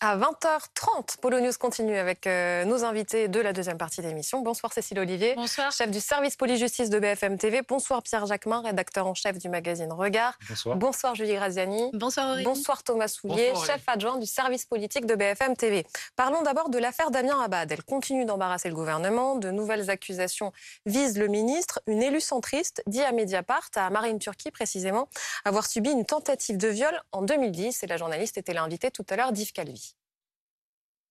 À 0.00 0.16
20h30, 0.16 1.18
Polo 1.20 1.40
News 1.40 1.50
continue 1.58 1.96
avec 1.96 2.28
euh, 2.28 2.64
nos 2.64 2.84
invités 2.84 3.26
de 3.26 3.40
la 3.40 3.52
deuxième 3.52 3.78
partie 3.78 4.00
de 4.00 4.06
l'émission. 4.06 4.42
Bonsoir 4.42 4.72
Cécile 4.72 5.00
Olivier, 5.00 5.34
Bonsoir. 5.34 5.72
chef 5.72 5.90
du 5.90 5.98
service 5.98 6.36
police-justice 6.36 6.88
de 6.88 7.00
BFM 7.00 7.36
TV. 7.36 7.62
Bonsoir 7.68 8.00
Pierre 8.04 8.24
Jacquemin, 8.24 8.62
rédacteur 8.62 9.08
en 9.08 9.14
chef 9.14 9.38
du 9.38 9.48
magazine 9.48 9.90
Regard. 9.92 10.38
Bonsoir. 10.48 10.76
Bonsoir 10.76 11.14
Julie 11.16 11.34
Graziani. 11.34 11.90
Bonsoir 11.94 12.28
Aurélie. 12.28 12.44
Bonsoir 12.44 12.84
Thomas 12.84 13.08
Soulier, 13.08 13.50
Bonsoir, 13.50 13.66
chef 13.66 13.82
adjoint 13.88 14.18
du 14.18 14.26
service 14.26 14.66
politique 14.66 15.04
de 15.04 15.16
BFM 15.16 15.56
TV. 15.56 15.84
Parlons 16.14 16.42
d'abord 16.42 16.68
de 16.68 16.78
l'affaire 16.78 17.10
Damien 17.10 17.40
Abad. 17.42 17.72
Elle 17.72 17.82
continue 17.82 18.24
d'embarrasser 18.24 18.68
le 18.68 18.76
gouvernement. 18.76 19.34
De 19.34 19.50
nouvelles 19.50 19.90
accusations 19.90 20.52
visent 20.86 21.18
le 21.18 21.26
ministre. 21.26 21.80
Une 21.88 22.04
élue 22.04 22.20
centriste 22.20 22.84
dit 22.86 23.02
à 23.02 23.10
Mediapart, 23.10 23.70
à 23.74 23.90
Marine 23.90 24.20
Turquie 24.20 24.52
précisément, 24.52 25.08
avoir 25.44 25.66
subi 25.66 25.90
une 25.90 26.04
tentative 26.04 26.56
de 26.56 26.68
viol 26.68 27.02
en 27.10 27.22
2010. 27.22 27.82
Et 27.82 27.88
la 27.88 27.96
journaliste 27.96 28.38
était 28.38 28.54
l'invitée 28.54 28.92
tout 28.92 29.04
à 29.10 29.16
l'heure 29.16 29.32
d'Yves 29.32 29.52
Calvi. 29.52 29.87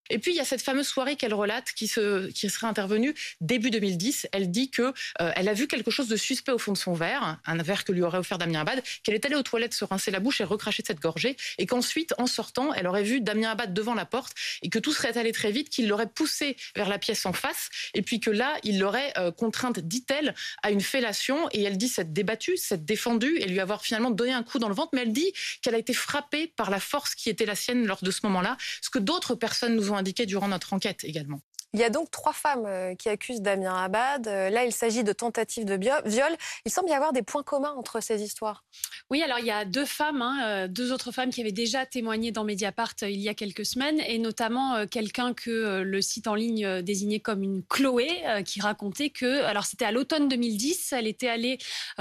Et 0.09 0.19
puis 0.19 0.31
il 0.31 0.37
y 0.37 0.39
a 0.39 0.45
cette 0.45 0.61
fameuse 0.61 0.87
soirée 0.87 1.15
qu'elle 1.15 1.33
relate 1.33 1.71
qui, 1.73 1.87
se, 1.87 2.27
qui 2.27 2.49
serait 2.49 2.67
intervenue 2.67 3.13
début 3.41 3.69
2010. 3.69 4.27
Elle 4.31 4.51
dit 4.51 4.69
que 4.69 4.93
euh, 5.21 5.31
elle 5.35 5.49
a 5.49 5.53
vu 5.53 5.67
quelque 5.67 5.91
chose 5.91 6.07
de 6.07 6.15
suspect 6.15 6.51
au 6.51 6.57
fond 6.57 6.71
de 6.71 6.77
son 6.77 6.93
verre, 6.93 7.39
un 7.45 7.57
verre 7.63 7.83
que 7.83 7.91
lui 7.91 8.01
aurait 8.01 8.19
offert 8.19 8.37
Damien 8.37 8.61
Abad, 8.61 8.81
qu'elle 9.03 9.15
est 9.15 9.25
allée 9.25 9.35
aux 9.35 9.43
toilettes 9.43 9.73
se 9.73 9.85
rincer 9.85 10.11
la 10.11 10.19
bouche 10.19 10.41
et 10.41 10.43
recracher 10.43 10.83
cette 10.85 10.99
gorgée, 10.99 11.37
et 11.57 11.65
qu'ensuite, 11.65 12.13
en 12.17 12.27
sortant, 12.27 12.73
elle 12.73 12.87
aurait 12.87 13.03
vu 13.03 13.21
Damien 13.21 13.51
Abad 13.51 13.73
devant 13.73 13.93
la 13.93 14.05
porte 14.05 14.33
et 14.61 14.69
que 14.69 14.79
tout 14.79 14.93
serait 14.93 15.17
allé 15.17 15.31
très 15.31 15.51
vite, 15.51 15.69
qu'il 15.69 15.87
l'aurait 15.87 16.09
poussée 16.09 16.55
vers 16.75 16.89
la 16.89 16.99
pièce 16.99 17.25
en 17.25 17.33
face, 17.33 17.69
et 17.93 18.01
puis 18.01 18.19
que 18.19 18.29
là, 18.29 18.55
il 18.63 18.79
l'aurait 18.79 19.13
euh, 19.17 19.31
contrainte, 19.31 19.79
dit-elle, 19.79 20.35
à 20.63 20.71
une 20.71 20.81
fellation. 20.81 21.49
Et 21.51 21.63
elle 21.63 21.77
dit 21.77 21.87
s'être 21.87 22.13
débattue, 22.13 22.57
s'être 22.57 22.85
défendue 22.85 23.37
et 23.37 23.45
lui 23.45 23.59
avoir 23.59 23.81
finalement 23.81 24.11
donné 24.11 24.33
un 24.33 24.43
coup 24.43 24.59
dans 24.59 24.69
le 24.69 24.75
ventre. 24.75 24.89
Mais 24.93 25.01
elle 25.01 25.13
dit 25.13 25.31
qu'elle 25.61 25.75
a 25.75 25.77
été 25.77 25.93
frappée 25.93 26.47
par 26.55 26.69
la 26.69 26.79
force 26.79 27.15
qui 27.15 27.29
était 27.29 27.45
la 27.45 27.55
sienne 27.55 27.85
lors 27.85 27.99
de 28.01 28.11
ce 28.11 28.19
moment-là, 28.23 28.57
ce 28.81 28.89
que 28.89 28.99
d'autres 28.99 29.35
personnes 29.35 29.75
nous 29.75 29.91
ont 29.91 29.96
indiqué 29.97 30.25
durant 30.25 30.47
notre 30.47 30.73
enquête 30.73 31.03
également. 31.03 31.41
Il 31.73 31.81
y 31.81 31.83
a 31.83 31.89
donc 31.89 32.09
trois 32.11 32.33
femmes 32.33 32.65
euh, 32.65 32.95
qui 32.95 33.09
accusent 33.09 33.41
Damien 33.41 33.75
Abad. 33.75 34.27
Euh, 34.27 34.49
Là, 34.49 34.63
il 34.63 34.71
s'agit 34.71 35.03
de 35.03 35.11
tentatives 35.11 35.65
de 35.65 35.75
viol. 35.75 36.37
Il 36.65 36.71
semble 36.71 36.89
y 36.89 36.93
avoir 36.93 37.11
des 37.11 37.23
points 37.23 37.43
communs 37.43 37.73
entre 37.77 38.01
ces 38.01 38.23
histoires. 38.23 38.63
Oui, 39.09 39.21
alors 39.21 39.39
il 39.39 39.45
y 39.45 39.51
a 39.51 39.65
deux 39.65 39.85
femmes, 39.85 40.21
hein, 40.21 40.39
euh, 40.45 40.67
deux 40.67 40.93
autres 40.93 41.11
femmes 41.11 41.29
qui 41.29 41.41
avaient 41.41 41.51
déjà 41.51 41.85
témoigné 41.85 42.31
dans 42.31 42.45
Mediapart 42.45 42.93
il 43.01 43.19
y 43.19 43.27
a 43.27 43.33
quelques 43.33 43.65
semaines, 43.65 43.99
et 43.99 44.17
notamment 44.17 44.85
quelqu'un 44.87 45.33
que 45.33 45.81
le 45.81 46.01
site 46.01 46.27
en 46.27 46.35
ligne 46.35 46.81
désignait 46.81 47.19
comme 47.19 47.43
une 47.43 47.63
Chloé, 47.63 48.23
qui 48.45 48.61
racontait 48.61 49.09
que, 49.09 49.43
alors 49.43 49.65
c'était 49.65 49.85
à 49.85 49.91
l'automne 49.91 50.27
2010, 50.27 50.93
elle 50.93 51.07
était 51.07 51.27
allée 51.27 51.57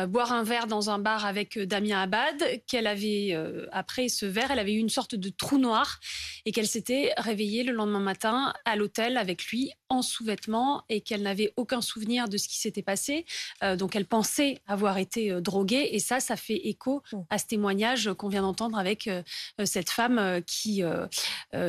boire 0.08 0.32
un 0.32 0.42
verre 0.42 0.66
dans 0.66 0.90
un 0.90 0.98
bar 0.98 1.26
avec 1.26 1.58
Damien 1.58 2.02
Abad, 2.02 2.42
qu'elle 2.66 2.86
avait, 2.86 3.36
après 3.72 4.08
ce 4.08 4.26
verre, 4.26 4.50
elle 4.50 4.58
avait 4.58 4.74
eu 4.74 4.78
une 4.78 4.88
sorte 4.88 5.14
de 5.14 5.28
trou 5.28 5.58
noir, 5.58 6.00
et 6.44 6.52
qu'elle 6.52 6.68
s'était 6.68 7.12
réveillée 7.16 7.62
le 7.62 7.72
lendemain 7.72 8.00
matin 8.00 8.52
à 8.64 8.76
l'hôtel 8.76 9.16
avec 9.16 9.44
lui 9.46 9.55
en 9.88 10.02
sous-vêtements, 10.02 10.82
et 10.88 11.00
qu'elle 11.00 11.22
n'avait 11.22 11.52
aucun 11.56 11.80
souvenir 11.80 12.28
de 12.28 12.36
ce 12.38 12.48
qui 12.48 12.58
s'était 12.58 12.82
passé. 12.82 13.24
Euh, 13.62 13.76
donc 13.76 13.94
elle 13.94 14.06
pensait 14.06 14.58
avoir 14.66 14.98
été 14.98 15.30
euh, 15.30 15.40
droguée, 15.40 15.90
et 15.92 16.00
ça, 16.00 16.18
ça 16.20 16.36
fait 16.36 16.60
écho 16.72 17.02
Mm. 17.12 17.18
à 17.30 17.38
ce 17.38 17.46
témoignage 17.46 18.10
qu'on 18.18 18.28
vient 18.28 18.42
d'entendre 18.42 18.78
avec 18.78 19.06
euh, 19.06 19.22
cette 19.64 19.90
femme 19.90 20.40
qui, 20.46 20.82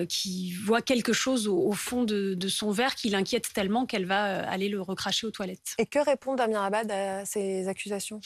qui 0.09 0.53
voit 0.53 0.81
quelque 0.81 1.13
chose 1.13 1.47
au, 1.47 1.57
au 1.57 1.73
fond 1.73 2.03
de, 2.03 2.33
de 2.33 2.47
son 2.47 2.71
verre 2.71 2.95
qui 2.95 3.09
l'inquiète 3.09 3.51
tellement 3.53 3.85
qu'elle 3.85 4.05
va 4.05 4.47
aller 4.49 4.69
le 4.69 4.81
recracher 4.81 5.27
aux 5.27 5.31
toilettes. 5.31 5.75
Et 5.77 5.85
que 5.85 5.99
répond 5.99 6.35
Damien 6.35 6.63
Abad 6.63 6.91
à 6.91 7.25
ces 7.25 7.67
accusations? 7.67 8.19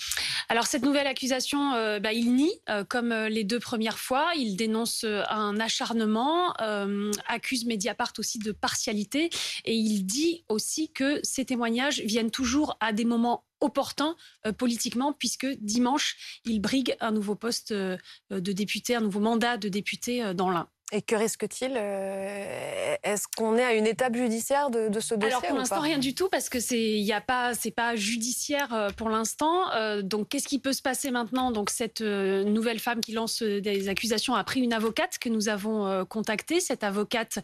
Alors 0.50 0.68
cette 0.68 0.84
nouvelle 0.84 1.08
accusation, 1.08 1.72
bah, 2.00 2.14
il 2.14 2.34
nie, 2.36 2.53
comme 2.90 3.14
les 3.14 3.44
deux 3.44 3.59
premières 3.59 4.00
fois. 4.00 4.31
Il 4.36 4.56
dénonce 4.56 5.06
un 5.30 5.59
acharnement, 5.59 6.53
accuse 7.28 7.66
Mediapart 7.66 8.14
aussi 8.18 8.40
de 8.40 8.52
partialité, 8.52 9.30
et 9.66 9.75
il 9.75 10.03
dit 10.06 10.44
aussi 10.50 10.91
que 10.91 11.19
ces 11.23 11.45
témoignages 11.45 12.01
viennent 12.01 12.31
toujours 12.31 12.78
à 12.79 12.94
des 12.94 13.06
moments 13.06 13.45
opportuns 13.62 14.16
euh, 14.45 14.51
politiquement, 14.51 15.13
puisque 15.13 15.47
dimanche, 15.59 16.41
il 16.45 16.59
brigue 16.59 16.95
un 17.00 17.12
nouveau 17.12 17.35
poste 17.35 17.72
euh, 17.72 17.97
de 18.29 18.51
député, 18.51 18.95
un 18.95 19.01
nouveau 19.01 19.19
mandat 19.19 19.57
de 19.57 19.69
député 19.69 20.23
euh, 20.23 20.34
dans 20.34 20.50
l'Ain. 20.50 20.67
Et 20.94 21.02
que 21.02 21.16
risque-t-il 21.16 21.72
Euh, 21.78 22.96
Est-ce 23.03 23.25
qu'on 23.38 23.57
est 23.57 23.63
à 23.63 23.74
une 23.74 23.88
étape 23.88 24.16
judiciaire 24.16 24.69
de, 24.69 24.90
de 24.90 25.00
ce 25.00 25.16
dossier 25.16 25.34
Alors 25.34 25.41
pour 25.41 25.56
ou 25.56 25.57
l'instant 25.57 25.79
rien 25.79 25.97
du 25.97 26.13
tout 26.13 26.28
parce 26.28 26.50
que 26.50 26.59
c'est 26.59 26.81
il 26.81 27.12
a 27.13 27.22
pas 27.22 27.53
c'est 27.53 27.72
pas 27.72 27.96
judiciaire 27.96 28.74
euh, 28.74 28.90
pour 28.90 29.09
l'instant. 29.09 29.72
Euh, 29.74 30.02
donc 30.02 30.28
qu'est-ce 30.28 30.47
qui 30.50 30.59
peut 30.59 30.74
se 30.74 30.81
passer 30.81 31.09
maintenant? 31.09 31.52
Donc 31.52 31.69
cette 31.69 32.02
euh, 32.02 32.44
nouvelle 32.44 32.79
femme 32.79 33.00
qui 33.00 33.13
lance 33.13 33.41
des 33.41 33.88
accusations 33.88 34.35
a 34.35 34.44
pris 34.44 34.59
une 34.59 34.74
avocate 34.74 35.18
que 35.18 35.29
nous 35.29 35.47
avons 35.47 35.88
euh, 35.88 36.03
contactée. 36.03 36.59
Cette 36.59 36.84
avocate 36.84 37.40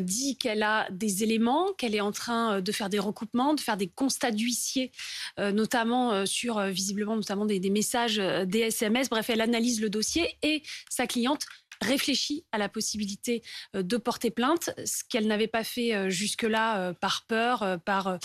dit 0.00 0.36
qu'elle 0.38 0.62
a 0.62 0.86
des 0.90 1.22
éléments, 1.22 1.72
qu'elle 1.76 1.94
est 1.94 2.00
en 2.00 2.12
train 2.12 2.60
de 2.60 2.72
faire 2.72 2.88
des 2.88 2.98
recoupements, 2.98 3.52
de 3.54 3.60
faire 3.60 3.76
des 3.76 3.88
constats 3.88 4.30
d'huissier, 4.30 4.90
notamment 5.38 6.24
sur 6.26 6.60
visiblement 6.62 7.16
notamment 7.16 7.44
des, 7.44 7.60
des 7.60 7.70
messages, 7.70 8.16
des 8.16 8.60
SMS. 8.60 9.08
Bref, 9.08 9.28
elle 9.30 9.40
analyse 9.40 9.80
le 9.80 9.90
dossier 9.90 10.36
et 10.42 10.62
sa 10.88 11.06
cliente 11.06 11.46
réfléchit 11.80 12.44
à 12.52 12.58
la 12.58 12.68
possibilité 12.68 13.42
euh, 13.74 13.82
de 13.82 13.96
porter 13.96 14.30
plainte, 14.30 14.70
ce 14.84 15.02
qu'elle 15.08 15.26
n'avait 15.26 15.46
pas 15.46 15.64
fait 15.64 15.94
euh, 15.94 16.10
jusque-là 16.10 16.78
euh, 16.78 16.92
par 16.92 17.24
peur, 17.26 17.78
par 17.84 18.18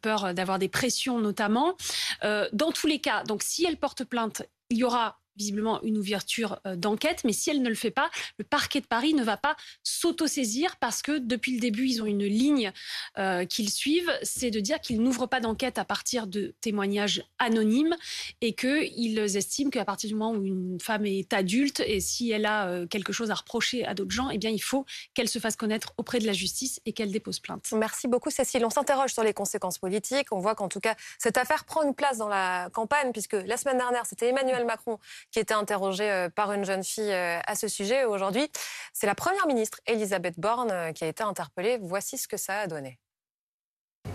peur 0.00 0.34
d'avoir 0.34 0.58
des 0.58 0.68
pressions 0.68 1.18
notamment. 1.18 1.76
Dans 2.22 2.72
tous 2.72 2.86
les 2.86 2.98
cas, 2.98 3.24
donc 3.24 3.42
si 3.42 3.64
elle 3.64 3.76
porte 3.76 4.04
plainte, 4.04 4.42
il 4.70 4.78
y 4.78 4.84
aura 4.84 5.21
visiblement 5.36 5.82
une 5.82 5.98
ouverture 5.98 6.60
euh, 6.66 6.76
d'enquête, 6.76 7.22
mais 7.24 7.32
si 7.32 7.50
elle 7.50 7.62
ne 7.62 7.68
le 7.68 7.74
fait 7.74 7.90
pas, 7.90 8.10
le 8.38 8.44
parquet 8.44 8.80
de 8.80 8.86
Paris 8.86 9.14
ne 9.14 9.24
va 9.24 9.36
pas 9.36 9.56
s'autosaisir 9.82 10.76
parce 10.76 11.02
que 11.02 11.18
depuis 11.18 11.54
le 11.54 11.60
début, 11.60 11.86
ils 11.86 12.02
ont 12.02 12.06
une 12.06 12.24
ligne 12.24 12.72
euh, 13.18 13.44
qu'ils 13.44 13.70
suivent, 13.70 14.12
c'est 14.22 14.50
de 14.50 14.60
dire 14.60 14.80
qu'ils 14.80 15.00
n'ouvrent 15.00 15.26
pas 15.26 15.40
d'enquête 15.40 15.78
à 15.78 15.84
partir 15.84 16.26
de 16.26 16.54
témoignages 16.60 17.24
anonymes 17.38 17.96
et 18.40 18.54
qu'ils 18.54 19.18
estiment 19.18 19.70
qu'à 19.70 19.84
partir 19.84 20.08
du 20.08 20.14
moment 20.14 20.32
où 20.38 20.44
une 20.44 20.78
femme 20.80 21.06
est 21.06 21.32
adulte 21.32 21.80
et 21.80 22.00
si 22.00 22.30
elle 22.30 22.46
a 22.46 22.68
euh, 22.68 22.86
quelque 22.86 23.12
chose 23.12 23.30
à 23.30 23.34
reprocher 23.34 23.84
à 23.84 23.94
d'autres 23.94 24.10
gens, 24.10 24.30
eh 24.30 24.38
bien 24.38 24.50
il 24.50 24.62
faut 24.62 24.84
qu'elle 25.14 25.28
se 25.28 25.38
fasse 25.38 25.56
connaître 25.56 25.92
auprès 25.96 26.18
de 26.18 26.26
la 26.26 26.32
justice 26.32 26.80
et 26.86 26.92
qu'elle 26.92 27.10
dépose 27.10 27.40
plainte. 27.40 27.72
Merci 27.72 28.08
beaucoup 28.08 28.30
Cécile. 28.30 28.64
On 28.64 28.70
s'interroge 28.70 29.12
sur 29.12 29.24
les 29.24 29.32
conséquences 29.32 29.78
politiques. 29.78 30.28
On 30.32 30.38
voit 30.38 30.54
qu'en 30.54 30.68
tout 30.68 30.80
cas, 30.80 30.94
cette 31.18 31.36
affaire 31.36 31.64
prend 31.64 31.82
une 31.82 31.94
place 31.94 32.18
dans 32.18 32.28
la 32.28 32.68
campagne, 32.72 33.12
puisque 33.12 33.34
la 33.34 33.56
semaine 33.56 33.78
dernière, 33.78 34.06
c'était 34.06 34.28
Emmanuel 34.28 34.64
Macron 34.64 34.98
qui 35.30 35.38
était 35.38 35.54
interrogé 35.54 36.10
euh, 36.10 36.28
par 36.28 36.52
une 36.52 36.64
jeune 36.64 36.84
fille 36.84 37.12
euh, 37.12 37.38
à 37.46 37.54
ce 37.54 37.68
sujet. 37.68 38.04
Aujourd'hui, 38.04 38.50
c'est 38.92 39.06
la 39.06 39.14
Première 39.14 39.46
ministre 39.46 39.78
Elisabeth 39.86 40.38
Borne 40.38 40.70
euh, 40.70 40.92
qui 40.92 41.04
a 41.04 41.08
été 41.08 41.22
interpellée. 41.22 41.78
Voici 41.80 42.18
ce 42.18 42.28
que 42.28 42.36
ça 42.36 42.60
a 42.60 42.66
donné. 42.66 42.98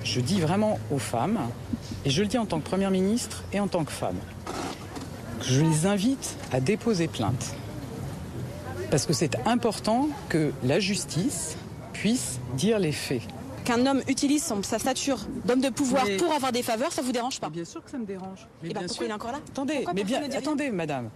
Je 0.04 0.20
dis 0.20 0.40
vraiment 0.42 0.80
aux 0.92 1.00
femmes, 1.00 1.40
et 2.06 2.10
je 2.10 2.22
le 2.22 2.28
dis 2.28 2.38
en 2.38 2.46
tant 2.46 2.60
que 2.60 2.66
Première 2.66 2.92
ministre 2.92 3.44
et 3.54 3.60
en 3.60 3.68
tant 3.68 3.84
que 3.84 3.92
femme, 3.92 4.20
que 5.40 5.46
je 5.46 5.62
les 5.62 5.86
invite 5.86 6.36
à 6.52 6.60
déposer 6.60 7.08
plainte. 7.08 7.56
Parce 8.92 9.06
que 9.06 9.14
c'est 9.14 9.36
important 9.48 10.10
que 10.30 10.54
la 10.64 10.80
justice 10.80 11.58
puisse 11.94 12.40
dire 12.54 12.80
les 12.80 12.92
faits. 12.92 13.22
Qu'un 13.68 13.86
homme 13.86 14.02
utilise 14.08 14.44
son- 14.46 14.64
sa 14.64 14.80
stature 14.80 15.20
d'homme 15.44 15.60
de 15.60 15.68
pouvoir 15.70 16.06
Mais- 16.06 16.16
pour 16.16 16.32
avoir 16.32 16.54
des 16.54 16.64
faveurs, 16.64 16.94
ça 16.94 17.02
vous 17.02 17.12
dérange 17.12 17.42
pas 17.42 17.50
Bien 17.50 17.66
sûr 17.66 17.84
que 17.84 17.92
ça 17.92 17.98
me 17.98 18.06
dérange. 18.06 18.48
Mais 18.64 18.70
Et 18.70 18.74
bah 18.74 18.80
bien 18.80 18.88
pourquoi 18.88 19.06
il 19.06 19.10
est 19.10 19.14
encore 19.14 19.32
là 19.34 19.40
Attendez, 19.50 19.74
Pourquoi 19.76 19.94
mais 19.94 20.04
bien, 20.06 20.22
attendez, 20.24 20.70
madame. 20.72 21.10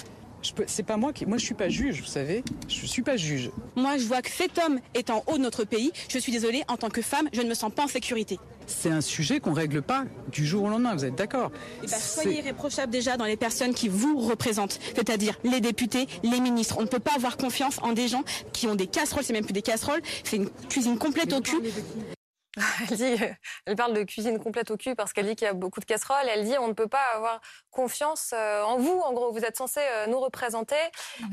C'est 0.66 0.84
pas 0.84 0.97
moi 0.97 1.13
qui, 1.13 1.25
moi 1.25 1.38
je 1.38 1.45
suis 1.45 1.53
pas 1.53 1.69
juge, 1.69 2.01
vous 2.01 2.07
savez. 2.07 2.44
Je 2.67 2.85
suis 2.88 3.03
pas 3.03 3.16
juge. 3.16 3.51
Moi, 3.75 3.97
je 3.97 4.06
vois 4.06 4.22
que 4.23 4.29
cet 4.31 4.57
homme 4.57 4.79
est 4.95 5.09
en 5.11 5.23
haut 5.28 5.38
de 5.38 5.44
notre 5.44 5.63
pays. 5.66 5.91
Je 6.09 6.17
suis 6.17 6.31
désolée, 6.31 6.63
en 6.67 6.78
tant 6.78 6.90
que 6.90 7.01
femme, 7.03 7.29
je 7.31 7.41
ne 7.41 7.47
me 7.47 7.53
sens 7.53 7.72
pas 7.72 7.84
en 7.84 7.88
sécurité. 7.88 8.38
C'est 8.67 8.90
un 8.90 9.01
sujet 9.01 9.40
qu'on 9.40 9.53
règle 9.53 9.81
pas 9.84 10.03
du 10.31 10.45
jour 10.45 10.63
au 10.63 10.69
lendemain. 10.69 10.95
Vous 10.95 11.06
êtes 11.06 11.16
d'accord 11.16 11.51
Eh 11.84 11.88
ben, 11.88 11.95
soyez 12.00 12.40
irréprochable 12.40 12.91
déjà 12.91 13.17
dans 13.17 13.25
les 13.25 13.38
personnes 13.38 13.73
qui 13.76 13.87
vous 13.87 14.17
représentent, 14.20 14.79
c'est-à-dire 14.96 15.37
les 15.43 15.61
députés, 15.61 16.08
les 16.23 16.40
ministres. 16.40 16.76
On 16.79 16.84
ne 16.84 16.87
peut 16.87 16.99
pas 16.99 17.14
avoir 17.16 17.37
confiance 17.37 17.78
en 17.84 17.93
des 17.93 18.08
gens 18.08 18.23
qui 18.52 18.66
ont 18.67 18.76
des 18.76 18.87
casseroles, 18.87 19.23
c'est 19.23 19.34
même 19.34 19.46
plus 19.46 19.53
des 19.53 19.61
casseroles, 19.61 20.02
c'est 20.23 20.37
une 20.37 20.49
cuisine 20.70 20.97
complète 20.97 21.31
au 21.34 21.41
cul. 21.41 21.58
Elle, 22.90 22.98
dit, 22.98 23.24
euh, 23.24 23.34
elle 23.66 23.76
parle 23.78 23.94
de 23.94 24.03
cuisine 24.03 24.38
complète 24.38 24.72
au 24.72 24.78
cul 24.78 24.94
parce 24.94 25.14
qu'elle 25.14 25.26
dit 25.26 25.36
qu'il 25.38 25.46
y 25.46 25.50
a 25.50 25.53
beaucoup 25.53 25.80
de 25.80 25.86
casseroles. 25.86 26.28
Elle 26.30 26.44
dit 26.44 26.58
on 26.59 26.68
ne 26.68 26.74
peut 26.74 26.88
pas 26.90 27.03
avoir 27.16 27.40
confiance 27.70 28.32
euh, 28.34 28.62
en 28.64 28.78
vous. 28.78 29.00
En 29.00 29.14
gros, 29.14 29.32
vous 29.32 29.46
êtes 29.46 29.56
censé 29.56 29.80
euh, 29.82 30.08
nous 30.08 30.20
représenter. 30.20 30.76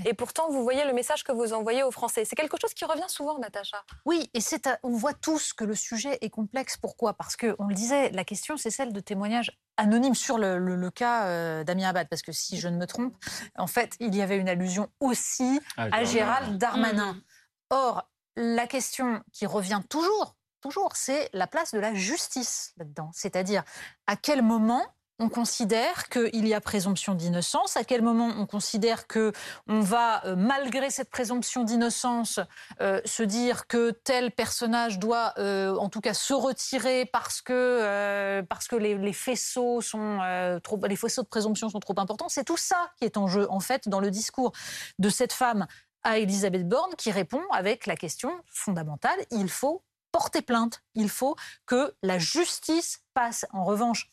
Et 0.05 0.15
pourtant, 0.15 0.49
vous 0.49 0.63
voyez 0.63 0.85
le 0.85 0.93
message 0.93 1.25
que 1.25 1.33
vous 1.33 1.53
envoyez 1.53 1.83
aux 1.83 1.91
Français. 1.91 2.25
C'est 2.25 2.37
quelque 2.37 2.57
chose 2.61 2.73
qui 2.73 2.85
revient 2.85 3.09
souvent, 3.09 3.39
Natacha. 3.39 3.83
Oui, 4.05 4.31
et 4.33 4.41
c'est 4.41 4.67
à- 4.69 4.79
on 4.85 4.91
voit 4.91 5.15
tous 5.15 5.53
que 5.53 5.65
le 5.65 5.75
sujet 5.75 6.19
est 6.21 6.31
complexe. 6.31 6.77
Pourquoi? 6.77 7.15
Parce 7.15 7.35
que 7.37 7.57
on 7.59 7.67
le 7.67 7.75
disait, 7.75 8.11
la 8.11 8.25
question 8.25 8.57
c'est 8.57 8.71
celle 8.71 8.93
de 8.93 9.01
témoignages 9.01 9.51
anonymes 9.77 10.15
sur 10.15 10.39
le, 10.39 10.59
le- 10.59 10.77
le 10.77 10.91
cas 10.91 11.27
euh, 11.27 11.65
Damien 11.65 11.89
Abad. 11.89 12.09
Parce 12.09 12.23
que 12.23 12.31
si 12.33 12.59
je 12.61 12.69
ne 12.69 12.77
me 12.77 12.87
trompe, 12.87 13.15
en 13.57 13.67
fait, 13.67 13.95
il 13.99 14.15
y 14.15 14.23
avait 14.23 14.37
une 14.37 14.49
allusion 14.49 14.89
aussi 15.01 15.61
à 15.77 16.05
Gérald 16.05 16.59
Darmanin. 16.59 17.15
Mhm. 17.15 17.23
Or, 17.71 18.09
la 18.37 18.69
question 18.69 19.21
qui 19.33 19.47
revient 19.47 19.81
toujours, 19.91 20.37
toujours, 20.61 20.97
c'est 20.97 21.29
la 21.33 21.47
place 21.47 21.73
de 21.73 21.79
la 21.79 21.95
justice 21.95 22.73
là-dedans. 22.77 23.11
C'est-à-dire 23.13 23.65
à 24.07 24.17
quel 24.17 24.43
moment 24.43 24.85
on 25.21 25.29
considère 25.29 26.09
qu'il 26.09 26.47
y 26.47 26.55
a 26.55 26.61
présomption 26.61 27.15
d'innocence 27.15 27.77
À 27.77 27.85
quel 27.85 28.03
moment 28.03 28.31
on 28.39 28.47
considère 28.47 29.07
que 29.07 29.33
on 29.67 29.81
va, 29.81 30.25
euh, 30.25 30.37
malgré 30.37 30.91
cette 30.91 31.11
présomption 31.11 31.65
d'innocence, 31.65 32.39
euh, 32.81 33.01
se 33.05 33.23
dire 33.23 33.67
que 33.67 33.91
tel 33.91 34.31
personnage 34.31 34.99
doit, 34.99 35.35
euh, 35.39 35.75
en 35.77 35.89
tout 35.89 36.01
cas, 36.01 36.15
se 36.15 36.35
retirer 36.35 37.05
parce 37.07 37.43
que 37.43 38.43
parce 38.49 38.69
que 38.69 38.77
les, 38.77 39.13
faisceaux 39.13 39.81
sont 39.81 40.21
trop, 40.63 40.79
les 40.87 40.97
faisceaux 40.97 41.23
de 41.23 41.29
présomption 41.29 41.69
sont 41.69 41.81
trop 41.81 41.99
importants 41.99 42.29
C'est 42.29 42.45
tout 42.45 42.57
ça 42.57 42.93
qui 42.99 43.05
est 43.05 43.17
en 43.17 43.27
jeu, 43.27 43.47
en 43.51 43.61
fait, 43.61 43.89
dans 43.89 44.01
le 44.01 44.11
discours 44.11 44.53
de 44.99 45.09
cette 45.09 45.33
femme 45.33 45.67
à 46.05 46.19
Elisabeth 46.19 46.69
Borne, 46.69 46.95
qui 46.97 47.11
répond 47.11 47.43
avec 47.51 47.87
la 47.87 47.97
question 47.97 48.31
fondamentale 48.47 49.19
il 49.31 49.49
faut 49.49 49.83
porter 50.13 50.43
plainte, 50.43 50.83
il 50.95 51.09
faut 51.09 51.37
que 51.67 51.95
la 52.03 52.19
justice 52.19 53.03
passe. 53.15 53.47
En 53.53 53.65
revanche, 53.65 54.13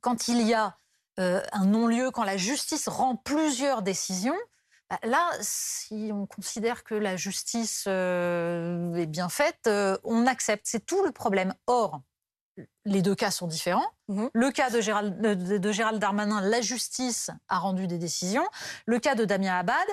quand 0.00 0.28
il 0.28 0.42
y 0.42 0.54
a 0.54 0.76
euh, 1.18 1.42
un 1.52 1.66
non-lieu, 1.66 2.10
quand 2.10 2.24
la 2.24 2.36
justice 2.36 2.88
rend 2.88 3.16
plusieurs 3.16 3.82
décisions, 3.82 4.38
bah, 4.88 4.98
là, 5.04 5.30
si 5.40 6.10
on 6.12 6.26
considère 6.26 6.82
que 6.82 6.94
la 6.94 7.16
justice 7.16 7.84
euh, 7.86 8.94
est 8.94 9.06
bien 9.06 9.28
faite, 9.28 9.66
euh, 9.66 9.96
on 10.04 10.26
accepte. 10.26 10.66
C'est 10.66 10.84
tout 10.84 11.04
le 11.04 11.12
problème. 11.12 11.54
Or, 11.66 12.00
les 12.84 13.02
deux 13.02 13.14
cas 13.14 13.30
sont 13.30 13.46
différents. 13.46 13.86
Mmh 14.08 14.26
le 14.32 14.50
cas 14.50 14.70
de 14.70 14.80
Gérald, 14.80 15.20
de 15.20 15.72
Gérald 15.72 16.00
Darmanin, 16.00 16.40
la 16.40 16.60
justice 16.60 17.30
a 17.48 17.58
rendu 17.58 17.86
des 17.86 17.98
décisions. 17.98 18.46
Le 18.86 18.98
cas 18.98 19.14
de 19.14 19.24
Damien 19.24 19.58
Abad, 19.58 19.86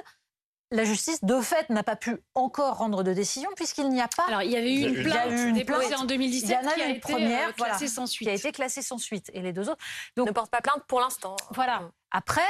la 0.72 0.84
justice, 0.84 1.24
de 1.24 1.40
fait, 1.42 1.70
n'a 1.70 1.84
pas 1.84 1.96
pu 1.96 2.18
encore 2.36 2.78
rendre 2.78 3.04
de 3.04 3.14
décision 3.14 3.50
puisqu'il 3.56 3.90
n'y 3.90 4.02
a 4.02 4.08
pas. 4.08 4.26
Alors, 4.28 4.42
il 4.42 4.52
y 4.52 4.58
avait 4.58 4.74
eu 4.74 4.88
une 4.88 5.04
plainte 5.04 5.54
déposée 5.54 5.96
en 5.96 6.06
2017 6.06 6.50
il 6.50 6.52
y 6.52 6.56
en 6.56 6.70
a 6.70 6.74
qui 6.74 6.82
a 6.82 6.86
une 6.86 6.92
été 6.92 7.00
première, 7.00 7.50
euh, 7.50 7.54
classée 7.54 7.88
sans 7.88 8.06
suite. 8.06 8.28
Qui 8.28 8.32
a 8.32 8.36
été 8.36 8.52
classée 8.52 8.82
sans 8.82 8.98
suite. 8.98 9.32
Et 9.34 9.42
les 9.42 9.54
deux 9.54 9.70
autres. 9.70 9.84
Donc, 10.16 10.28
ne 10.28 10.34
portent 10.34 10.52
pas 10.52 10.62
plainte 10.62 10.84
pour 10.88 11.00
l'instant. 11.00 11.38
Voilà. 11.52 11.90
Après, 12.12 12.42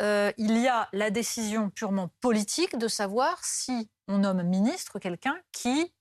euh, 0.00 0.32
il 0.36 0.58
y 0.58 0.68
a 0.68 0.88
la 0.92 1.10
décision 1.10 1.70
purement 1.70 2.10
politique 2.20 2.76
de 2.76 2.88
savoir 2.88 3.42
si 3.44 3.88
on 4.08 4.18
nomme 4.18 4.42
ministre 4.42 4.98
quelqu'un 4.98 5.36
qui 5.52 5.93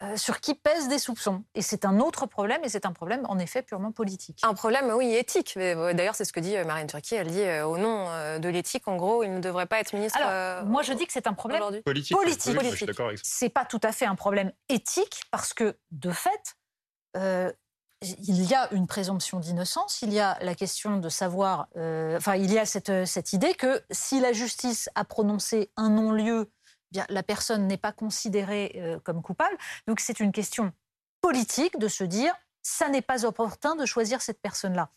euh, 0.00 0.16
sur 0.16 0.38
qui 0.38 0.54
pèsent 0.54 0.86
des 0.86 1.00
soupçons. 1.00 1.42
Et 1.56 1.62
c'est 1.62 1.84
un 1.84 1.98
autre 1.98 2.26
problème, 2.26 2.60
et 2.62 2.68
c'est 2.68 2.86
un 2.86 2.92
problème 2.92 3.26
en 3.28 3.36
effet 3.40 3.62
purement 3.62 3.90
politique. 3.90 4.38
Un 4.44 4.54
problème, 4.54 4.92
oui, 4.94 5.12
éthique. 5.12 5.54
Euh, 5.56 5.92
d'ailleurs, 5.92 6.14
c'est 6.14 6.24
ce 6.24 6.32
que 6.32 6.38
dit 6.38 6.56
euh, 6.56 6.64
Marine 6.64 6.86
Turquie. 6.86 7.16
Elle 7.16 7.32
dit 7.32 7.42
au 7.62 7.78
nom 7.78 8.06
de 8.38 8.48
l'éthique, 8.48 8.86
en 8.86 8.94
gros, 8.94 9.24
il 9.24 9.34
ne 9.34 9.40
devrait 9.40 9.66
pas 9.66 9.80
être 9.80 9.94
ministre. 9.94 10.20
Alors, 10.20 10.64
moi, 10.66 10.82
je 10.82 10.92
dis 10.92 11.04
que 11.04 11.12
c'est 11.12 11.26
un 11.26 11.34
problème 11.34 11.82
politique. 11.82 12.16
Politique. 12.16 12.54
politique. 12.54 12.90
C'est 13.24 13.48
pas 13.48 13.64
tout 13.64 13.80
à 13.82 13.90
fait 13.90 14.06
un 14.06 14.14
problème 14.14 14.52
éthique, 14.68 15.22
parce 15.32 15.52
que 15.52 15.76
de 15.90 16.12
fait, 16.12 16.56
il 17.16 18.44
y 18.44 18.54
a 18.54 18.72
une 18.72 18.86
présomption 18.86 19.40
d'innocence, 19.40 20.02
il 20.02 20.12
y 20.12 20.20
a 20.20 20.38
la 20.42 20.54
question 20.54 20.98
de 20.98 21.08
savoir, 21.08 21.66
enfin, 21.74 22.36
il 22.36 22.52
y 22.52 22.58
a 22.58 22.66
cette, 22.66 23.04
cette 23.04 23.32
idée 23.32 23.54
que 23.54 23.82
si 23.90 24.20
la 24.20 24.32
justice 24.32 24.88
a 24.94 25.04
prononcé 25.04 25.72
un 25.76 25.90
non-lieu 25.90 26.52
la 27.08 27.22
personne 27.22 27.66
n'est 27.66 27.78
pas 27.78 27.92
considérée 27.92 28.72
euh, 28.76 28.98
comme 29.00 29.22
coupable. 29.22 29.56
Donc 29.86 30.00
c'est 30.00 30.20
une 30.20 30.32
question 30.32 30.72
politique 31.20 31.78
de 31.78 31.88
se 31.88 32.04
dire, 32.04 32.34
ça 32.62 32.88
n'est 32.88 33.02
pas 33.02 33.24
opportun 33.24 33.76
de 33.76 33.86
choisir 33.86 34.22
cette 34.22 34.40
personne-là. 34.40 34.90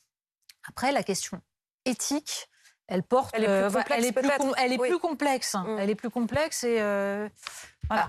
Après, 0.67 0.91
la 0.91 1.03
question 1.03 1.41
éthique, 1.85 2.49
elle 2.87 3.03
porte. 3.03 3.33
Elle 3.33 3.45
est 3.45 3.57
plus 3.61 3.71
complexe. 3.71 3.95
elle 3.97 4.05
est, 4.05 4.11
plus, 4.11 4.99
complexe. 4.99 5.55
Elle 5.79 5.89
est 5.89 5.95
plus 5.95 6.09
complexe 6.09 6.63
et. 6.63 6.79
Euh, 6.81 7.29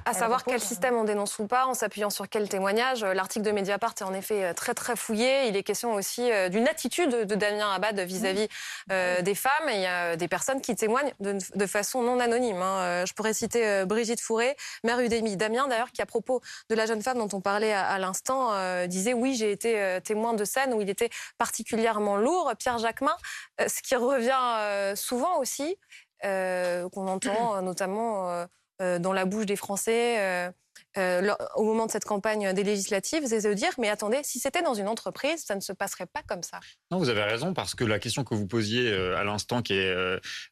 à 0.05 0.15
savoir 0.15 0.45
quel 0.45 0.61
système 0.61 0.95
on 0.97 1.05
dénonce 1.05 1.39
ou 1.39 1.47
pas, 1.47 1.67
en 1.67 1.75
s'appuyant 1.75 2.11
sur 2.11 2.29
quel 2.29 2.49
témoignage. 2.49 3.03
Euh, 3.03 3.15
l'article 3.15 3.45
de 3.45 3.51
Mediapart 3.51 3.95
est 4.01 4.05
en 4.05 4.15
effet 4.15 4.45
euh, 4.45 4.55
très 4.55 4.75
très 4.75 4.97
fouillé. 4.97 5.49
Il 5.49 5.57
est 5.57 5.63
question 5.63 5.95
aussi 5.95 6.31
euh, 6.31 6.49
d'une 6.49 6.69
attitude 6.69 7.11
de 7.11 7.35
Damien 7.35 7.73
Abad 7.73 7.99
vis-à-vis 8.01 8.49
des 8.89 9.35
femmes. 9.35 9.69
Et 9.69 9.75
il 9.77 9.81
y 9.81 9.87
a 9.87 10.17
des 10.17 10.29
personnes 10.29 10.61
qui 10.61 10.75
témoignent 10.75 11.13
de, 11.21 11.67
façon 11.67 12.03
non 12.03 12.21
anonyme. 12.21 12.61
Hein. 12.61 13.05
Je 13.07 13.13
pourrais 13.15 13.33
citer 13.33 13.85
Brigitte 13.87 14.21
Fourré, 14.21 14.57
mère 14.85 15.01
Udémie. 15.01 15.37
Damien 15.37 15.69
d'ailleurs, 15.69 15.93
qui 15.93 16.03
à 16.03 16.07
propos 16.07 16.41
de 16.69 16.75
la 16.75 16.87
jeune 16.87 17.03
femme 17.03 17.19
dont 17.19 17.29
on 17.33 17.41
parlait 17.41 17.73
à, 17.73 17.99
l'instant, 17.99 18.53
disait 18.87 19.15
oui, 19.15 19.35
j'ai 19.35 19.53
été 19.53 19.99
témoin 20.05 20.35
de 20.35 20.45
scènes 20.45 20.75
où 20.75 20.81
il 20.81 20.91
était 20.91 21.11
particulièrement 21.39 22.17
lourd. 22.17 22.53
Pierre 22.59 22.79
Jacquemin, 22.79 23.17
ce 23.61 23.83
qui 23.83 23.97
revient 23.97 24.97
souvent 24.97 25.39
aussi, 25.39 25.77
qu'on 26.23 27.09
entend 27.09 27.63
notamment 27.63 28.47
dans 28.81 29.13
la 29.13 29.25
bouche 29.25 29.47
des 29.47 29.57
Français 29.57 30.53
euh, 30.99 31.23
euh, 31.23 31.35
au 31.57 31.65
moment 31.65 31.87
de 31.87 31.91
cette 31.91 32.05
campagne 32.05 32.53
des 32.53 32.65
législatives, 32.65 33.23
c'est 33.27 33.43
de 33.43 33.55
dire, 33.55 33.71
mais 33.79 33.89
attendez, 33.89 34.21
si 34.23 34.39
c'était 34.39 34.63
dans 34.63 34.75
une 34.75 34.89
entreprise, 34.89 35.45
ça 35.45 35.55
ne 35.55 35.61
se 35.61 35.73
passerait 35.73 36.07
pas 36.07 36.23
comme 36.27 36.43
ça. 36.43 36.61
Non, 36.91 36.99
vous 36.99 37.09
avez 37.09 37.23
raison, 37.23 37.55
parce 37.55 37.75
que 37.75 37.85
la 37.85 37.99
question 37.99 38.25
que 38.25 38.35
vous 38.35 38.47
posiez 38.47 38.93
à 38.93 39.25
l'instant, 39.25 39.63
qui 39.63 39.75
est 39.75 39.95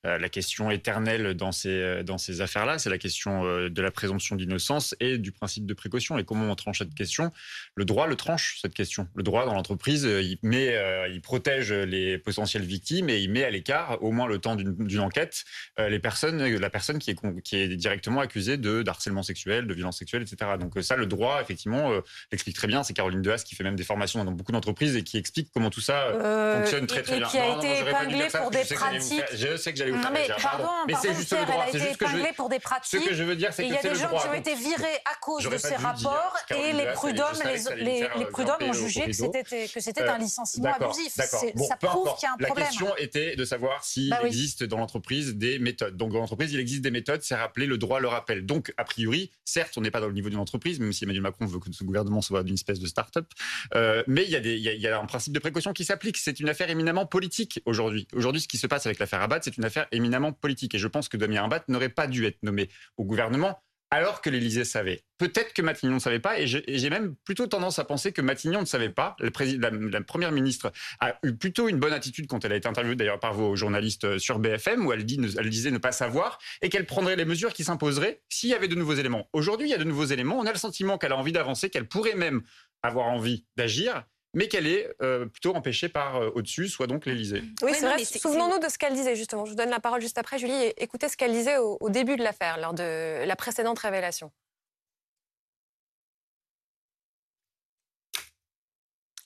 la 0.04 0.28
question 0.28 0.70
éternelle 0.70 1.34
dans 1.34 1.52
ces, 1.52 2.02
dans 2.04 2.18
ces 2.18 2.40
affaires-là, 2.40 2.78
c'est 2.78 2.90
la 2.90 2.98
question 2.98 3.44
de 3.68 3.82
la 3.82 3.90
présomption 3.90 4.36
d'innocence 4.36 4.94
et 5.00 5.18
du 5.18 5.32
principe 5.32 5.66
de 5.66 5.74
précaution. 5.74 6.18
Et 6.18 6.24
comment 6.24 6.50
on 6.50 6.54
tranche 6.54 6.78
cette 6.78 6.94
question? 6.94 7.32
Le 7.74 7.84
droit 7.84 8.06
le 8.06 8.16
tranche, 8.16 8.58
cette 8.60 8.74
question. 8.74 9.08
Le 9.14 9.22
droit, 9.22 9.44
dans 9.44 9.54
l'entreprise, 9.54 10.04
il, 10.04 10.38
met, 10.42 10.74
il 11.10 11.20
protège 11.20 11.72
les 11.72 12.18
potentielles 12.18 12.64
victimes 12.64 13.08
et 13.10 13.18
il 13.18 13.30
met 13.30 13.44
à 13.44 13.50
l'écart, 13.50 14.02
au 14.02 14.12
moins 14.12 14.26
le 14.26 14.38
temps 14.38 14.56
d'une 14.56 15.00
enquête, 15.00 15.44
les 15.78 15.98
personnes, 15.98 16.42
la 16.42 16.70
personne 16.70 16.98
qui 16.98 17.10
est, 17.10 17.42
qui 17.42 17.56
est 17.56 17.68
directement 17.76 18.20
accusée 18.20 18.56
de 18.56 18.82
harcèlement 18.86 19.22
sexuel, 19.22 19.66
de 19.66 19.74
violence 19.74 19.98
sexuelle, 19.98 20.22
etc. 20.32 20.52
Donc 20.58 20.76
euh, 20.76 20.82
ça, 20.82 20.96
le 20.96 21.06
droit, 21.06 21.40
effectivement, 21.40 21.90
euh, 21.90 22.00
l'explique 22.32 22.56
très 22.56 22.66
bien. 22.66 22.82
C'est 22.82 22.94
Caroline 22.94 23.22
Dehas 23.22 23.42
qui 23.44 23.54
fait 23.54 23.64
même 23.64 23.76
des 23.76 23.84
formations 23.84 24.24
dans 24.24 24.32
beaucoup 24.32 24.52
d'entreprises 24.52 24.96
et 24.96 25.04
qui 25.04 25.18
explique 25.18 25.50
comment 25.52 25.70
tout 25.70 25.80
ça 25.80 26.08
euh, 26.08 26.60
fonctionne 26.60 26.86
très 26.86 27.02
très 27.02 27.16
et 27.16 27.18
bien. 27.18 27.28
Qui 27.28 27.38
a 27.38 27.56
été 27.56 27.80
épinglée 27.80 28.28
pour 28.32 28.50
des 28.50 28.64
pratiques. 28.64 29.24
Je 29.34 29.56
sais 29.56 29.72
que 29.72 29.78
j'allais 29.78 29.90
vous 29.92 30.02
faire 30.02 30.10
mais 30.12 30.28
pardon, 30.40 30.68
mais 30.86 30.94
c'est 31.00 31.14
juste 31.14 31.32
le 31.32 31.44
droit. 31.44 31.64
Elle 31.72 31.76
a 31.76 31.84
été 31.84 31.92
épinglée 31.92 32.32
pour 32.36 32.48
des 32.48 32.58
pratiques. 32.58 33.00
Ce 33.02 33.08
que 33.08 33.14
je 33.14 33.22
veux 33.22 33.36
dire, 33.36 33.52
c'est 33.52 33.68
que 33.68 33.74
c'est 33.80 33.90
le 33.90 33.98
droit. 33.98 34.08
Il 34.08 34.08
y 34.08 34.08
a 34.08 34.10
des 34.10 34.16
gens 34.16 34.22
qui 34.22 34.28
ont 34.28 34.40
été 34.40 34.54
virés 34.54 34.98
à 35.04 35.16
cause 35.20 35.48
de 35.48 35.56
ces 35.56 35.76
rapports 35.76 36.36
et 36.50 36.72
les 36.72 36.86
prud'hommes 36.92 37.40
les 37.76 38.26
prud'hommes 38.26 38.62
ont 38.62 38.72
jugé 38.72 39.06
que 39.06 39.80
c'était 39.80 40.02
un 40.02 40.18
licenciement 40.18 40.74
abusif. 40.74 41.14
Ça 41.14 41.76
prouve 41.80 42.14
qu'il 42.16 42.26
y 42.26 42.30
a 42.30 42.34
un 42.34 42.36
problème. 42.36 42.56
La 42.56 42.64
question 42.64 42.96
était 42.96 43.36
de 43.36 43.44
savoir 43.44 43.84
s'il 43.84 44.10
bah 44.10 44.20
existe 44.24 44.64
dans 44.64 44.78
l'entreprise 44.78 45.36
des 45.36 45.58
méthodes. 45.58 45.96
Donc 45.96 46.12
dans 46.12 46.20
l'entreprise, 46.20 46.52
il 46.52 46.60
existe 46.60 46.82
des 46.82 46.90
méthodes, 46.90 47.22
c'est 47.22 47.34
rappelé, 47.34 47.66
le 47.66 47.78
droit 47.78 48.00
le 48.00 48.08
rappelle. 48.08 48.46
Donc 48.46 48.72
a 48.76 48.84
priori, 48.84 49.30
certes, 49.44 49.76
on 49.76 49.80
n'est 49.80 49.90
pas 49.90 50.00
dans 50.00 50.08
le 50.08 50.14
niveau 50.20 50.30
d'une 50.30 50.38
entreprise, 50.38 50.80
même 50.80 50.92
si 50.92 51.04
Emmanuel 51.04 51.22
Macron 51.22 51.46
veut 51.46 51.58
que 51.58 51.72
ce 51.72 51.84
gouvernement 51.84 52.20
soit 52.20 52.42
d'une 52.42 52.54
espèce 52.54 52.80
de 52.80 52.86
start-up. 52.86 53.26
Euh, 53.74 54.02
mais 54.06 54.24
il 54.24 54.30
y, 54.30 54.86
a 54.86 55.00
un 55.00 55.06
principe 55.06 55.32
de 55.32 55.38
précaution 55.38 55.72
qui 55.72 55.84
s'applique. 55.84 56.16
C'est 56.16 56.40
une 56.40 56.48
affaire 56.48 56.70
éminemment 56.70 57.06
politique 57.06 57.60
aujourd'hui. 57.66 58.06
Aujourd'hui, 58.12 58.40
ce 58.40 58.48
qui 58.48 58.58
se 58.58 58.66
passe 58.66 58.86
avec 58.86 58.98
l'affaire 58.98 59.22
Abad, 59.22 59.42
c'est 59.42 59.56
une 59.56 59.64
affaire 59.64 59.86
éminemment 59.92 60.32
politique. 60.32 60.74
Et 60.74 60.78
je 60.78 60.88
pense 60.88 61.08
que 61.08 61.16
Damien 61.16 61.44
Abad 61.44 61.62
n'aurait 61.68 61.88
pas 61.88 62.06
dû 62.06 62.26
être 62.26 62.42
nommé 62.42 62.68
au 62.96 63.04
gouvernement 63.04 63.62
alors 63.90 64.20
que 64.20 64.30
l'Élysée 64.30 64.64
savait. 64.64 65.02
Peut-être 65.18 65.52
que 65.52 65.62
Matignon 65.62 65.94
ne 65.94 65.98
savait 65.98 66.20
pas, 66.20 66.40
et 66.40 66.46
j'ai 66.46 66.90
même 66.90 67.16
plutôt 67.24 67.46
tendance 67.46 67.78
à 67.78 67.84
penser 67.84 68.12
que 68.12 68.22
Matignon 68.22 68.60
ne 68.60 68.66
savait 68.66 68.90
pas. 68.90 69.16
La, 69.20 70.00
première 70.00 70.32
ministre 70.32 70.72
a 71.00 71.18
eu 71.24 71.34
plutôt 71.34 71.68
une 71.68 71.78
bonne 71.78 71.92
attitude 71.92 72.26
quand 72.26 72.44
elle 72.44 72.52
a 72.52 72.56
été 72.56 72.68
interviewée 72.68 72.96
d'ailleurs 72.96 73.20
par 73.20 73.34
vos 73.34 73.56
journalistes 73.56 74.04
euh, 74.04 74.18
sur 74.18 74.38
BFM, 74.38 74.86
où 74.86 74.92
elle 74.92 75.04
disait 75.04 75.70
ne 75.70 75.78
pas 75.78 75.92
savoir, 75.92 76.38
et 76.62 76.68
qu'elle 76.68 76.86
prendrait 76.86 77.16
les 77.16 77.24
mesures 77.24 77.52
qui 77.52 77.64
s'imposeraient 77.64 78.22
s'il 78.28 78.50
y 78.50 78.54
avait 78.54 78.68
de 78.68 78.76
nouveaux 78.76 78.94
éléments. 78.94 79.28
Aujourd'hui, 79.32 79.68
il 79.68 79.70
y 79.70 79.74
a 79.74 79.78
de 79.78 79.84
nouveaux 79.84 80.06
éléments, 80.06 80.38
on 80.38 80.46
a 80.46 80.52
le 80.52 80.58
sentiment 80.58 80.96
qu'elle 80.96 81.12
a 81.12 81.16
envie 81.16 81.32
d'avancer, 81.32 81.68
qu'elle 81.68 81.88
pourrait 81.88 82.14
même 82.14 82.42
avoir 82.82 83.08
envie 83.08 83.46
d'agir, 83.56 84.04
mais 84.34 84.48
qu'elle 84.48 84.66
est 84.66 84.88
euh, 85.02 85.26
plutôt 85.26 85.54
empêchée 85.54 85.88
par 85.88 86.16
euh, 86.16 86.30
au-dessus, 86.34 86.68
soit 86.68 86.86
donc 86.86 87.06
l'Élysée. 87.06 87.42
Oui, 87.62 87.72
c'est 87.74 87.86
vrai. 87.86 88.04
Souvenons-nous 88.04 88.58
de 88.58 88.68
ce 88.68 88.78
qu'elle 88.78 88.94
disait, 88.94 89.16
justement. 89.16 89.44
Je 89.44 89.50
vous 89.50 89.56
donne 89.56 89.70
la 89.70 89.80
parole 89.80 90.00
juste 90.00 90.18
après, 90.18 90.38
Julie. 90.38 90.52
Et 90.52 90.82
écoutez 90.82 91.08
ce 91.08 91.16
qu'elle 91.16 91.32
disait 91.32 91.58
au, 91.58 91.78
au 91.80 91.90
début 91.90 92.16
de 92.16 92.22
l'affaire, 92.22 92.58
lors 92.58 92.74
de 92.74 93.24
la 93.24 93.36
précédente 93.36 93.78
révélation. 93.78 94.30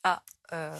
Ah, 0.05 0.23
euh, 0.53 0.77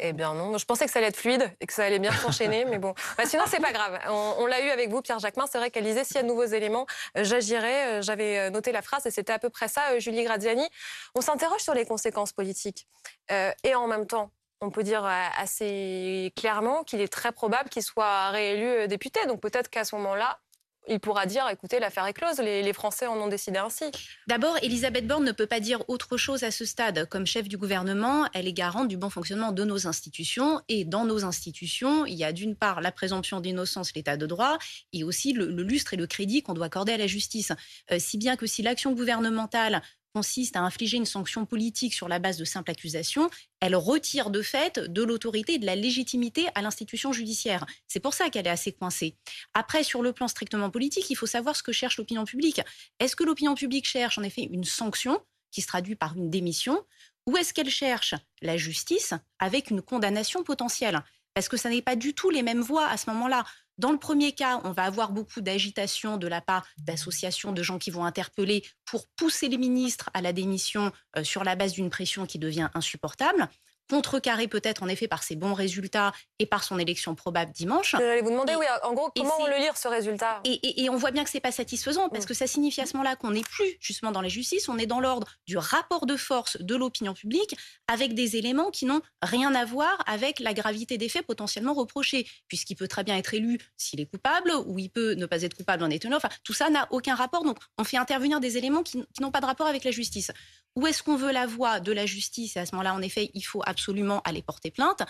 eh 0.00 0.12
bien 0.12 0.34
non, 0.34 0.58
je 0.58 0.64
pensais 0.64 0.84
que 0.84 0.90
ça 0.90 0.98
allait 0.98 1.08
être 1.08 1.16
fluide 1.16 1.50
et 1.60 1.66
que 1.66 1.72
ça 1.72 1.84
allait 1.84 2.00
bien 2.00 2.12
s'enchaîner, 2.12 2.64
mais 2.64 2.78
bon. 2.78 2.94
Bah, 3.16 3.24
sinon, 3.24 3.44
c'est 3.46 3.60
pas 3.60 3.72
grave. 3.72 3.98
On, 4.08 4.46
l'a 4.46 4.60
eu 4.60 4.70
avec 4.70 4.90
vous, 4.90 5.00
Pierre 5.02 5.20
Jacquemin. 5.20 5.46
C'est 5.46 5.58
vrai 5.58 5.70
qu'elle 5.70 5.84
disait 5.84 6.04
s'il 6.04 6.16
y 6.16 6.18
a 6.18 6.22
de 6.22 6.28
nouveaux 6.28 6.44
éléments, 6.44 6.86
euh, 7.16 7.24
j'agirai. 7.24 7.84
Euh, 7.86 8.02
j'avais 8.02 8.50
noté 8.50 8.72
la 8.72 8.82
phrase 8.82 9.06
et 9.06 9.10
c'était 9.10 9.32
à 9.32 9.38
peu 9.38 9.48
près 9.48 9.68
ça, 9.68 9.98
Julie 9.98 10.24
Graziani. 10.24 10.68
On 11.14 11.20
s'interroge 11.20 11.60
sur 11.60 11.74
les 11.74 11.86
conséquences 11.86 12.32
politiques. 12.32 12.86
et 13.30 13.74
en 13.74 13.86
même 13.86 14.06
temps, 14.06 14.32
on 14.60 14.70
peut 14.70 14.82
dire 14.82 15.04
assez 15.04 16.32
clairement 16.36 16.82
qu'il 16.82 17.00
est 17.00 17.12
très 17.12 17.30
probable 17.30 17.68
qu'il 17.68 17.82
soit 17.82 18.30
réélu 18.30 18.88
député. 18.88 19.24
Donc 19.26 19.40
peut-être 19.40 19.68
qu'à 19.68 19.84
ce 19.84 19.94
moment-là, 19.96 20.38
il 20.88 21.00
pourra 21.00 21.26
dire, 21.26 21.48
écoutez, 21.50 21.80
l'affaire 21.80 22.06
est 22.06 22.12
close, 22.12 22.38
les, 22.38 22.72
Français 22.72 23.06
en 23.06 23.16
ont 23.16 23.28
décidé 23.28 23.58
ainsi. 23.58 23.84
D'abord, 24.26 24.56
Elisabeth 24.62 25.06
Borne 25.06 25.24
ne 25.24 25.32
peut 25.32 25.46
pas 25.46 25.60
dire 25.60 25.82
autre 25.88 26.16
chose 26.16 26.44
à 26.44 26.50
ce 26.50 26.64
stade. 26.64 27.08
Comme 27.08 27.26
chef 27.26 27.48
du 27.48 27.56
gouvernement, 27.56 28.26
elle 28.34 28.46
est 28.46 28.52
garante 28.52 28.88
du 28.88 28.96
bon 28.96 29.08
fonctionnement 29.08 29.52
de 29.52 29.64
nos 29.64 29.86
institutions. 29.86 30.60
Et 30.68 30.84
dans 30.84 31.04
nos 31.04 31.24
institutions, 31.24 32.04
il 32.04 32.14
y 32.14 32.24
a 32.24 32.32
d'une 32.32 32.54
part 32.54 32.80
la 32.80 32.92
présomption 32.92 33.40
d'innocence, 33.40 33.94
l'état 33.94 34.16
de 34.16 34.26
droit, 34.26 34.58
et 34.92 35.04
aussi 35.04 35.32
le, 35.32 35.46
lustre 35.46 35.94
et 35.94 35.96
le 35.96 36.06
crédit 36.06 36.42
qu'on 36.42 36.54
doit 36.54 36.66
accorder 36.66 36.92
à 36.92 36.98
la 36.98 37.06
justice. 37.06 37.52
Euh, 37.90 37.98
si 37.98 38.18
bien 38.18 38.36
que 38.36 38.46
si 38.46 38.62
l'action 38.62 38.92
gouvernementale 38.92 39.82
consiste 40.16 40.56
à 40.56 40.62
infliger 40.62 40.96
une 40.96 41.04
sanction 41.04 41.44
politique 41.44 41.92
sur 41.92 42.08
la 42.08 42.18
base 42.18 42.38
de 42.38 42.46
simples 42.46 42.70
accusations, 42.70 43.28
elle 43.60 43.76
retire 43.76 44.30
de 44.30 44.40
fait 44.40 44.78
de 44.78 45.02
l'autorité 45.02 45.54
et 45.54 45.58
de 45.58 45.66
la 45.66 45.76
légitimité 45.76 46.46
à 46.54 46.62
l'institution 46.62 47.12
judiciaire. 47.12 47.66
C'est 47.86 48.00
pour 48.00 48.14
ça 48.14 48.30
qu'elle 48.30 48.46
est 48.46 48.50
assez 48.50 48.72
coincée. 48.72 49.18
Après, 49.52 49.82
sur 49.82 50.00
le 50.00 50.14
plan 50.14 50.26
strictement 50.26 50.70
politique, 50.70 51.10
il 51.10 51.16
faut 51.16 51.26
savoir 51.26 51.54
ce 51.54 51.62
que 51.62 51.70
cherche 51.70 51.98
l'opinion 51.98 52.24
publique. 52.24 52.62
Est-ce 52.98 53.14
que 53.14 53.24
l'opinion 53.24 53.54
publique 53.54 53.86
cherche 53.86 54.16
en 54.16 54.22
effet 54.22 54.48
une 54.50 54.64
sanction 54.64 55.20
qui 55.50 55.60
se 55.60 55.66
traduit 55.66 55.96
par 55.96 56.16
une 56.16 56.30
démission 56.30 56.82
ou 57.26 57.36
est-ce 57.36 57.52
qu'elle 57.52 57.68
cherche 57.68 58.14
la 58.40 58.56
justice 58.56 59.12
avec 59.38 59.68
une 59.68 59.82
condamnation 59.82 60.44
potentielle? 60.44 61.02
Parce 61.34 61.50
que 61.50 61.58
ça 61.58 61.68
n'est 61.68 61.82
pas 61.82 61.96
du 61.96 62.14
tout 62.14 62.30
les 62.30 62.42
mêmes 62.42 62.62
voies 62.62 62.86
à 62.86 62.96
ce 62.96 63.10
moment-là. 63.10 63.44
Dans 63.78 63.92
le 63.92 63.98
premier 63.98 64.32
cas, 64.32 64.60
on 64.64 64.72
va 64.72 64.84
avoir 64.84 65.12
beaucoup 65.12 65.42
d'agitation 65.42 66.16
de 66.16 66.26
la 66.26 66.40
part 66.40 66.66
d'associations 66.78 67.52
de 67.52 67.62
gens 67.62 67.78
qui 67.78 67.90
vont 67.90 68.04
interpeller 68.04 68.64
pour 68.86 69.06
pousser 69.16 69.48
les 69.48 69.58
ministres 69.58 70.08
à 70.14 70.22
la 70.22 70.32
démission 70.32 70.92
euh, 71.16 71.24
sur 71.24 71.44
la 71.44 71.56
base 71.56 71.72
d'une 71.72 71.90
pression 71.90 72.24
qui 72.24 72.38
devient 72.38 72.70
insupportable 72.74 73.48
contrecarré 73.88 74.48
peut-être 74.48 74.82
en 74.82 74.88
effet 74.88 75.08
par 75.08 75.22
ses 75.22 75.36
bons 75.36 75.54
résultats 75.54 76.12
et 76.38 76.46
par 76.46 76.64
son 76.64 76.78
élection 76.78 77.14
probable 77.14 77.52
dimanche. 77.52 77.92
J'allais 77.92 78.22
vous 78.22 78.30
demander, 78.30 78.54
oui, 78.56 78.66
en 78.82 78.94
gros, 78.94 79.10
comment 79.14 79.34
on 79.40 79.46
le 79.46 79.56
lire 79.58 79.76
ce 79.76 79.88
résultat? 79.88 80.40
Et, 80.44 80.88
on 80.90 80.96
voit 80.96 81.10
bien 81.10 81.24
que 81.24 81.30
c'est 81.30 81.40
pas 81.40 81.52
satisfaisant 81.52 82.08
parce 82.08 82.24
mm. 82.24 82.28
que 82.28 82.34
ça 82.34 82.46
signifie 82.46 82.80
à 82.80 82.86
ce 82.86 82.96
moment-là 82.96 83.16
qu'on 83.16 83.32
n'est 83.32 83.42
plus 83.42 83.76
justement 83.80 84.12
dans 84.12 84.22
la 84.22 84.28
justice, 84.28 84.68
on 84.68 84.78
est 84.78 84.86
dans 84.86 85.00
l'ordre 85.00 85.26
du 85.46 85.58
rapport 85.58 86.06
de 86.06 86.16
force 86.16 86.56
de 86.60 86.74
l'opinion 86.74 87.12
publique 87.12 87.56
avec 87.88 88.14
des 88.14 88.36
éléments 88.36 88.70
qui 88.70 88.86
n'ont 88.86 89.02
rien 89.22 89.54
à 89.54 89.64
voir 89.64 90.02
avec 90.06 90.40
la 90.40 90.54
gravité 90.54 90.98
des 90.98 91.08
faits 91.08 91.26
potentiellement 91.26 91.74
reprochés, 91.74 92.26
puisqu'il 92.48 92.76
peut 92.76 92.88
très 92.88 93.04
bien 93.04 93.16
être 93.16 93.34
élu 93.34 93.58
s'il 93.76 94.00
est 94.00 94.06
coupable 94.06 94.52
ou 94.66 94.78
il 94.78 94.90
peut 94.90 95.14
ne 95.14 95.26
pas 95.26 95.42
être 95.42 95.54
coupable 95.54 95.82
en 95.82 95.90
étant 95.90 96.06
Enfin, 96.14 96.28
tout 96.44 96.52
ça 96.52 96.70
n'a 96.70 96.86
aucun 96.90 97.14
rapport. 97.14 97.44
Donc, 97.44 97.58
on 97.78 97.84
fait 97.84 97.96
intervenir 97.96 98.40
des 98.40 98.56
éléments 98.56 98.82
qui 98.82 99.02
n'ont 99.20 99.30
pas 99.30 99.40
de 99.40 99.46
rapport 99.46 99.66
avec 99.66 99.84
la 99.84 99.90
justice. 99.90 100.30
Où 100.76 100.86
est-ce 100.86 101.02
qu'on 101.02 101.16
veut 101.16 101.32
la 101.32 101.46
voie 101.46 101.80
de 101.80 101.90
la 101.90 102.06
justice? 102.06 102.56
Et 102.56 102.60
à 102.60 102.66
ce 102.66 102.74
moment-là, 102.74 102.94
en 102.94 103.00
effet, 103.00 103.30
il 103.32 103.42
faut 103.42 103.62
absolument 103.76 104.22
aller 104.24 104.40
porter 104.40 104.70
plainte. 104.70 105.02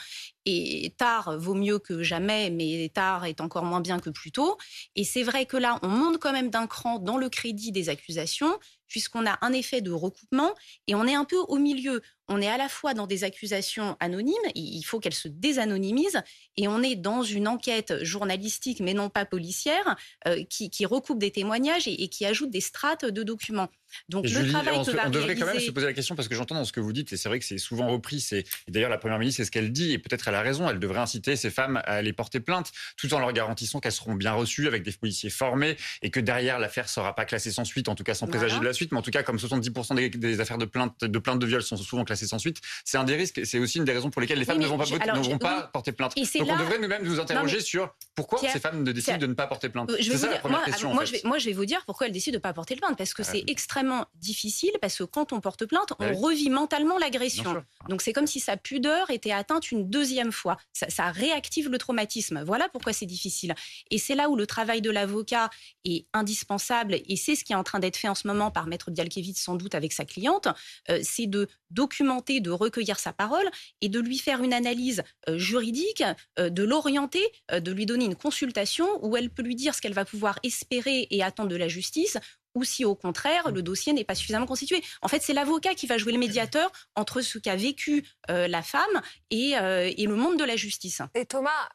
Et 0.45 0.93
tard 0.99 1.39
vaut 1.39 1.55
mieux 1.55 1.79
que 1.79 2.03
jamais, 2.03 2.51
mais 2.51 2.91
tard 2.93 3.25
est 3.25 3.41
encore 3.41 3.65
moins 3.65 3.81
bien 3.81 4.01
que 4.01 4.11
plus 4.11 4.33
tôt. 4.33 4.57
Et 4.97 5.05
c'est 5.05 5.23
vrai 5.23 5.47
que 5.47 5.57
là, 5.57 5.79
on 5.83 5.89
monte 5.89 6.19
quand 6.19 6.33
même 6.33 6.51
d'un 6.51 6.67
cran 6.67 6.99
dans 6.99 7.17
le 7.17 7.29
crédit 7.29 7.71
des 7.71 7.89
accusations, 7.89 8.59
puisqu'on 8.89 9.27
a 9.27 9.39
un 9.43 9.53
effet 9.53 9.81
de 9.81 9.91
recoupement 9.91 10.55
et 10.87 10.95
on 10.95 11.07
est 11.07 11.15
un 11.15 11.25
peu 11.25 11.39
au 11.49 11.57
milieu. 11.57 12.03
On 12.29 12.41
est 12.41 12.49
à 12.49 12.57
la 12.57 12.69
fois 12.69 12.93
dans 12.93 13.07
des 13.07 13.23
accusations 13.23 13.97
anonymes, 14.01 14.35
il 14.57 14.83
faut 14.83 14.99
qu'elles 14.99 15.15
se 15.15 15.29
désanonymisent, 15.29 16.23
et 16.57 16.67
on 16.67 16.83
est 16.83 16.97
dans 16.97 17.23
une 17.23 17.47
enquête 17.47 18.03
journalistique, 18.03 18.81
mais 18.81 18.95
non 18.95 19.11
pas 19.11 19.25
policière, 19.25 19.97
euh, 20.27 20.43
qui, 20.45 20.87
recoupe 20.87 21.19
des 21.19 21.31
témoignages 21.31 21.87
et, 21.87 22.09
qui 22.09 22.27
ajoute 22.27 22.51
des 22.51 22.61
strates 22.61 23.05
de 23.05 23.23
documents. 23.23 23.69
Donc 24.09 24.29
le 24.29 24.49
travail 24.51 24.77
on, 24.79 24.85
que 24.85 24.91
on 25.07 25.11
devrait 25.11 25.37
quand 25.37 25.47
même 25.47 25.61
se 25.61 25.71
poser 25.71 25.87
la 25.87 25.93
question 25.93 26.17
parce 26.17 26.29
que 26.29 26.35
j'entends 26.35 26.57
dans 26.57 26.65
ce 26.65 26.73
que 26.73 26.81
vous 26.81 26.93
dites 26.93 27.13
et 27.13 27.17
c'est 27.17 27.29
vrai 27.29 27.39
que 27.39 27.45
c'est 27.45 27.59
souvent 27.59 27.89
repris. 27.89 28.21
C'est 28.21 28.45
d'ailleurs 28.69 28.91
la 28.91 28.99
première 28.99 29.19
ministre, 29.19 29.39
c'est 29.39 29.45
ce 29.45 29.51
qu'elle 29.51 29.73
dit 29.73 29.93
et 29.93 29.99
peut-être 29.99 30.27
elle 30.29 30.35
a 30.35 30.43
raison. 30.43 30.69
Elle 30.69 30.81
devrait 30.81 30.99
inciter 30.99 31.37
ces 31.37 31.51
femmes 31.51 31.77
à 31.79 31.93
aller 31.93 32.13
porter 32.13 32.41
plainte, 32.41 32.73
tout 32.97 33.13
en 33.15 33.21
leur 33.21 33.33
garantissant 33.33 33.81
qu'elles 33.81 33.93
seront 33.93 34.15
bien 34.15 34.33
reçues 34.33 34.67
avec 34.67 34.83
des 34.83 34.93
policiers 34.93 35.31
formés 35.31 35.77
et 36.03 36.11
que 36.11 36.21
derrière 36.21 36.59
l'affaire 36.59 36.89
sera 36.89 37.15
pas 37.15 37.25
classée 37.25 37.53
sans 37.53 37.65
suite, 37.65 37.89
en 37.89 37.95
tout 37.95 38.05
cas 38.05 38.15
sans 38.15 38.27
présager 38.27 38.59
de 38.59 38.65
la 38.65 38.73
suite. 38.77 38.93
Mais 38.93 38.99
en 38.99 39.03
tout 39.03 39.11
cas, 39.11 39.23
comme 39.23 39.37
70% 39.37 40.17
des, 40.17 40.41
affaires 40.41 40.59
de 40.59 40.65
plainte 40.65 41.03
de 41.03 41.19
plainte 41.19 41.39
de 41.39 41.47
viol 41.47 41.63
sont 41.63 41.77
souvent 41.77 42.05
classées 42.05 42.27
sans 42.27 42.39
suite, 42.39 42.61
c'est 42.85 42.99
un 42.99 43.05
des 43.05 43.17
risques. 43.17 43.41
C'est 43.45 43.59
aussi 43.59 43.79
une 43.79 43.85
des 43.85 43.93
raisons 43.93 44.11
pour 44.11 44.21
lesquelles 44.21 44.39
les 44.39 44.45
femmes 44.45 44.59
ne 44.59 44.67
vont 44.67 44.79
pas, 44.79 44.87
ne 44.87 45.23
vont 45.23 45.39
pas 45.39 45.71
porter 45.73 45.93
plainte. 45.93 46.15
Donc 46.17 46.49
on 46.49 46.57
devrait 46.57 46.79
nous-mêmes 46.79 47.05
nous 47.05 47.21
interroger 47.21 47.61
sur 47.61 47.95
pourquoi 48.15 48.39
ces 48.39 48.61
femmes 48.61 48.83
ne 48.83 48.93
décident 48.93 49.19
de 49.19 49.27
ne 49.27 49.35
pas 49.35 49.47
porter 49.47 49.69
plainte. 49.69 49.91
C'est 50.01 50.17
ça 50.17 50.31
la 50.31 50.39
première 50.39 50.65
question. 50.65 50.93
Moi, 50.93 51.05
je 51.05 51.13
vais, 51.13 51.21
moi, 51.25 51.39
je 51.39 51.47
vais 51.47 51.53
vous 51.53 51.67
dire 51.67 51.85
pourquoi 51.87 52.07
elles 52.07 52.13
décident 52.13 52.35
de 52.35 52.39
ne 52.39 52.43
pas 52.43 52.53
porter 52.53 52.77
plainte 52.77 52.97
parce 52.97 53.15
que 53.15 53.23
c'est 53.23 53.45
extrêmement 53.47 54.07
difficile 54.15 54.73
parce 54.81 54.97
que 54.97 55.05
quand 55.05 55.33
on 55.33 55.41
porte 55.41 55.67
plainte, 55.67 55.93
on 55.99 56.15
revit 56.15 56.51
mentalement 56.51 56.99
l'agression. 56.99 57.63
Donc 57.89 58.03
c'est 58.03 58.13
comme 58.13 58.27
si 58.27 58.41
sa 58.41 58.57
pudeur 58.57 59.11
était 59.11 59.33
atteinte 59.33 59.71
une 59.71 59.89
deuxième 59.89 60.33
fois. 60.33 60.57
Ça, 60.73 61.11
réactive 61.11 61.69
le 61.69 61.79
traumatisme. 61.79 62.43
Voilà 62.45 62.69
pourquoi 62.69 62.93
c'est 62.93 63.07
difficile. 63.07 63.55
Et 63.91 63.99
c'est 63.99 64.15
là 64.15 64.29
où 64.29 64.37
le 64.37 64.47
travail 64.47 64.83
de 64.83 64.91
l'avocat 64.91 65.51
est 65.85 66.07
indispensable 66.13 66.99
et 67.07 67.17
c'est 67.17 67.35
ce 67.35 67.45
qui 67.45 67.53
est 67.53 67.57
en 67.57 67.65
train 67.65 67.79
d'être 67.79 67.97
fait 67.97 68.09
en 68.09 68.15
ce 68.15 68.27
moment 68.27 68.51
par 68.51 68.66
Maître 68.67 68.91
sans 69.35 69.55
doute 69.55 69.75
avec 69.75 69.93
sa 69.93 70.05
cliente, 70.05 70.49
euh, 70.91 71.01
c'est 71.03 71.27
de 71.27 71.49
documenter, 71.71 72.41
de 72.41 72.51
recueillir 72.51 72.99
sa 72.99 73.13
parole 73.13 73.49
et 73.81 73.89
de 73.89 74.01
lui 74.01 74.19
faire 74.19 74.43
une 74.43 74.53
analyse 74.53 75.03
euh, 75.29 75.39
juridique, 75.39 76.03
euh, 76.39 76.51
de 76.51 76.63
l'orienter, 76.63 77.25
de 77.53 77.73
lui 77.73 77.87
donner 77.87 78.05
une 78.05 78.17
consultation 78.17 78.87
où 79.05 79.17
elle 79.17 79.31
peut 79.31 79.43
lui 79.43 79.55
dire 79.55 79.75
ce 79.75 79.81
qu'elle 79.81 79.95
va 79.95 80.05
pouvoir 80.05 80.39
espérer 80.43 81.07
et 81.11 81.23
attendre 81.23 81.49
de 81.49 81.57
la 81.57 81.69
justice 81.69 82.19
ou 82.55 82.65
si 82.65 82.85
au 82.85 82.95
contraire 82.95 83.51
le 83.51 83.63
dossier 83.63 83.93
n'est 83.93 84.05
pas 84.05 84.15
suffisamment 84.15 84.47
constitué. 84.47 84.83
En 85.03 85.09
fait, 85.09 85.23
c'est 85.23 85.35
l'avocat 85.35 85.75
qui 85.75 85.87
va 85.87 85.99
jouer 85.99 86.13
le 86.13 86.19
médiateur 86.19 86.71
entre 86.95 87.21
ce 87.21 87.39
qu'a 87.39 87.57
vécu 87.57 88.07
la 88.29 88.63
femme 88.63 89.03
et, 89.31 89.51
et, 89.51 90.07
le 90.07 90.17
monde 90.17 90.39
de 90.39 90.45
la 90.45 90.57
justice. 90.57 91.03
Et 91.15 91.27
Thomas, 91.27 91.69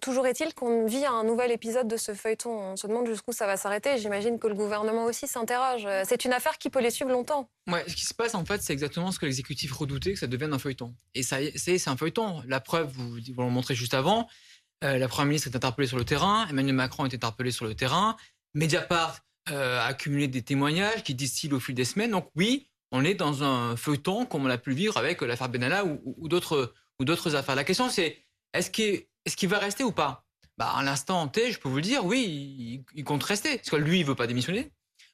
toujours 0.00 0.26
est-il 0.26 0.54
qu'on 0.54 0.86
vit 0.86 1.04
un 1.04 1.24
nouvel 1.24 1.50
épisode 1.50 1.88
de 1.88 1.96
ce 1.96 2.14
feuilleton. 2.14 2.50
On 2.50 2.76
se 2.76 2.86
demande 2.86 3.06
jusqu'où 3.06 3.32
ça 3.32 3.46
va 3.46 3.56
s'arrêter. 3.56 3.98
J'imagine 3.98 4.38
que 4.38 4.46
le 4.46 4.54
gouvernement 4.54 5.04
aussi 5.04 5.26
s'interroge. 5.26 5.86
C'est 6.04 6.24
une 6.24 6.32
affaire 6.32 6.58
qui 6.58 6.70
peut 6.70 6.80
les 6.80 6.90
suivre 6.90 7.10
longtemps. 7.10 7.48
Ce 7.86 7.94
qui 7.94 8.04
se 8.04 8.14
passe 8.14 8.34
en 8.34 8.44
fait, 8.44 8.62
c'est 8.62 8.72
exactement 8.72 9.12
ce 9.12 9.18
que 9.18 9.26
l'exécutif 9.26 9.72
redoutait, 9.72 10.14
que 10.14 10.18
ça 10.18 10.26
devienne 10.26 10.52
un 10.52 10.58
feuilleton. 10.58 10.94
Et 11.14 11.22
ça, 11.22 11.38
c'est 11.56 11.88
un 11.88 11.96
feuilleton. 11.96 12.42
La 12.46 12.60
preuve, 12.60 12.90
vous, 12.92 13.16
l'avez 13.16 13.50
montré 13.50 13.74
juste 13.74 13.94
avant. 13.94 14.28
la 14.82 15.08
première 15.08 15.26
ministre 15.26 15.48
est 15.48 15.56
interpellée 15.56 15.88
sur 15.88 15.98
le 15.98 16.04
terrain. 16.04 16.46
Emmanuel 16.48 16.74
Macron 16.74 17.06
est 17.06 17.14
interpellé 17.14 17.50
sur 17.50 17.66
le 17.66 17.74
terrain. 17.74 18.16
Mediapart 18.54 19.20
euh, 19.50 19.80
accumuler 19.80 20.26
des 20.26 20.42
témoignages 20.42 21.04
qui 21.04 21.14
distillent 21.14 21.52
au 21.52 21.60
fil 21.60 21.76
des 21.76 21.84
semaines. 21.84 22.10
Donc 22.10 22.28
oui, 22.34 22.66
on 22.90 23.04
est 23.04 23.14
dans 23.14 23.44
un 23.44 23.76
feuilleton 23.76 24.26
comme 24.26 24.44
on 24.44 24.48
l'a 24.48 24.58
pu 24.58 24.72
vivre 24.72 24.96
avec 24.96 25.20
l'affaire 25.20 25.48
Benalla 25.48 25.84
ou, 25.84 26.00
ou 26.04 26.28
d'autres 26.28 26.74
affaires. 27.36 27.54
La 27.54 27.62
question 27.62 27.88
c'est 27.88 28.18
est-ce 28.52 28.70
qu'il 29.34 29.48
va 29.48 29.58
rester 29.58 29.82
ou 29.82 29.90
pas? 29.90 30.24
Bah, 30.56 30.72
À 30.76 30.82
l'instant 30.82 31.26
T, 31.26 31.50
je 31.50 31.58
peux 31.58 31.68
vous 31.68 31.76
le 31.76 31.82
dire, 31.82 32.04
oui, 32.04 32.84
il, 32.94 33.04
compte 33.04 33.24
rester. 33.24 33.56
Parce 33.56 33.70
que 33.70 33.76
lui, 33.76 34.00
il 34.00 34.06
veut 34.06 34.14
pas 34.14 34.26
démissionner. 34.26 34.70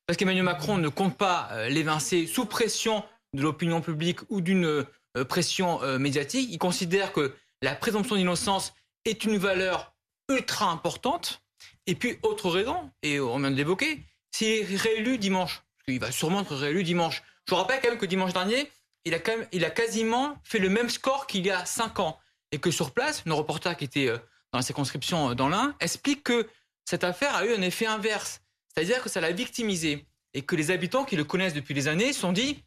Parce 0.06 0.16
qu'Emmanuel 0.16 0.44
Macron 0.44 0.76
ne 0.76 0.88
compte 0.88 1.16
pas 1.16 1.48
euh, 1.52 1.68
l'évincer 1.68 2.26
sous 2.26 2.44
pression 2.44 3.04
de 3.32 3.42
l'opinion 3.42 3.80
publique 3.80 4.18
ou 4.28 4.40
d'une 4.40 4.84
euh, 5.16 5.24
pression 5.24 5.82
euh, 5.82 5.98
médiatique. 5.98 6.48
Il 6.52 6.58
considère 6.58 7.12
que 7.12 7.34
la 7.62 7.74
présomption 7.74 8.16
d'innocence 8.16 8.74
est 9.04 9.24
une 9.24 9.38
valeur 9.38 9.94
ultra 10.28 10.70
importante. 10.70 11.42
Et 11.86 11.94
puis, 11.94 12.18
autre 12.22 12.50
raison, 12.50 12.90
et 13.02 13.20
on 13.20 13.38
vient 13.38 13.50
de 13.50 13.56
l'évoquer, 13.56 14.04
s'il 14.32 14.48
est 14.48 14.76
réélu 14.76 15.18
dimanche, 15.18 15.62
parce 15.78 15.86
qu'il 15.86 16.00
va 16.00 16.12
sûrement 16.12 16.42
être 16.42 16.54
réélu 16.54 16.82
dimanche, 16.82 17.22
je 17.46 17.54
vous 17.54 17.60
rappelle 17.60 17.80
quand 17.80 17.88
même 17.88 17.98
que 17.98 18.06
dimanche 18.06 18.32
dernier, 18.32 18.70
il 19.04 19.14
a, 19.14 19.18
quand 19.18 19.36
même, 19.36 19.48
il 19.52 19.64
a 19.64 19.70
quasiment 19.70 20.36
fait 20.44 20.58
le 20.58 20.68
même 20.68 20.88
score 20.88 21.26
qu'il 21.26 21.44
y 21.44 21.50
a 21.50 21.64
5 21.64 21.98
ans. 22.00 22.18
Et 22.52 22.58
que 22.58 22.70
sur 22.70 22.92
place, 22.92 23.26
nos 23.26 23.36
reporters 23.36 23.76
qui 23.76 23.84
étaient 23.84 24.08
euh, 24.08 24.18
dans 24.52 24.58
la 24.58 24.62
circonscription 24.62 25.30
euh, 25.30 25.34
dans 25.34 25.48
l'Ain 25.48 25.74
expliquent 25.80 26.24
que 26.24 26.48
cette 26.84 27.04
affaire 27.04 27.34
a 27.34 27.46
eu 27.46 27.54
un 27.54 27.62
effet 27.62 27.86
inverse. 27.86 28.42
C'est-à-dire 28.68 29.02
que 29.02 29.08
ça 29.08 29.20
l'a 29.20 29.32
victimisé. 29.32 30.06
Et 30.34 30.42
que 30.42 30.56
les 30.56 30.70
habitants 30.70 31.04
qui 31.04 31.16
le 31.16 31.24
connaissent 31.24 31.54
depuis 31.54 31.74
des 31.74 31.88
années 31.88 32.12
se 32.12 32.20
sont 32.20 32.32
dit 32.32 32.64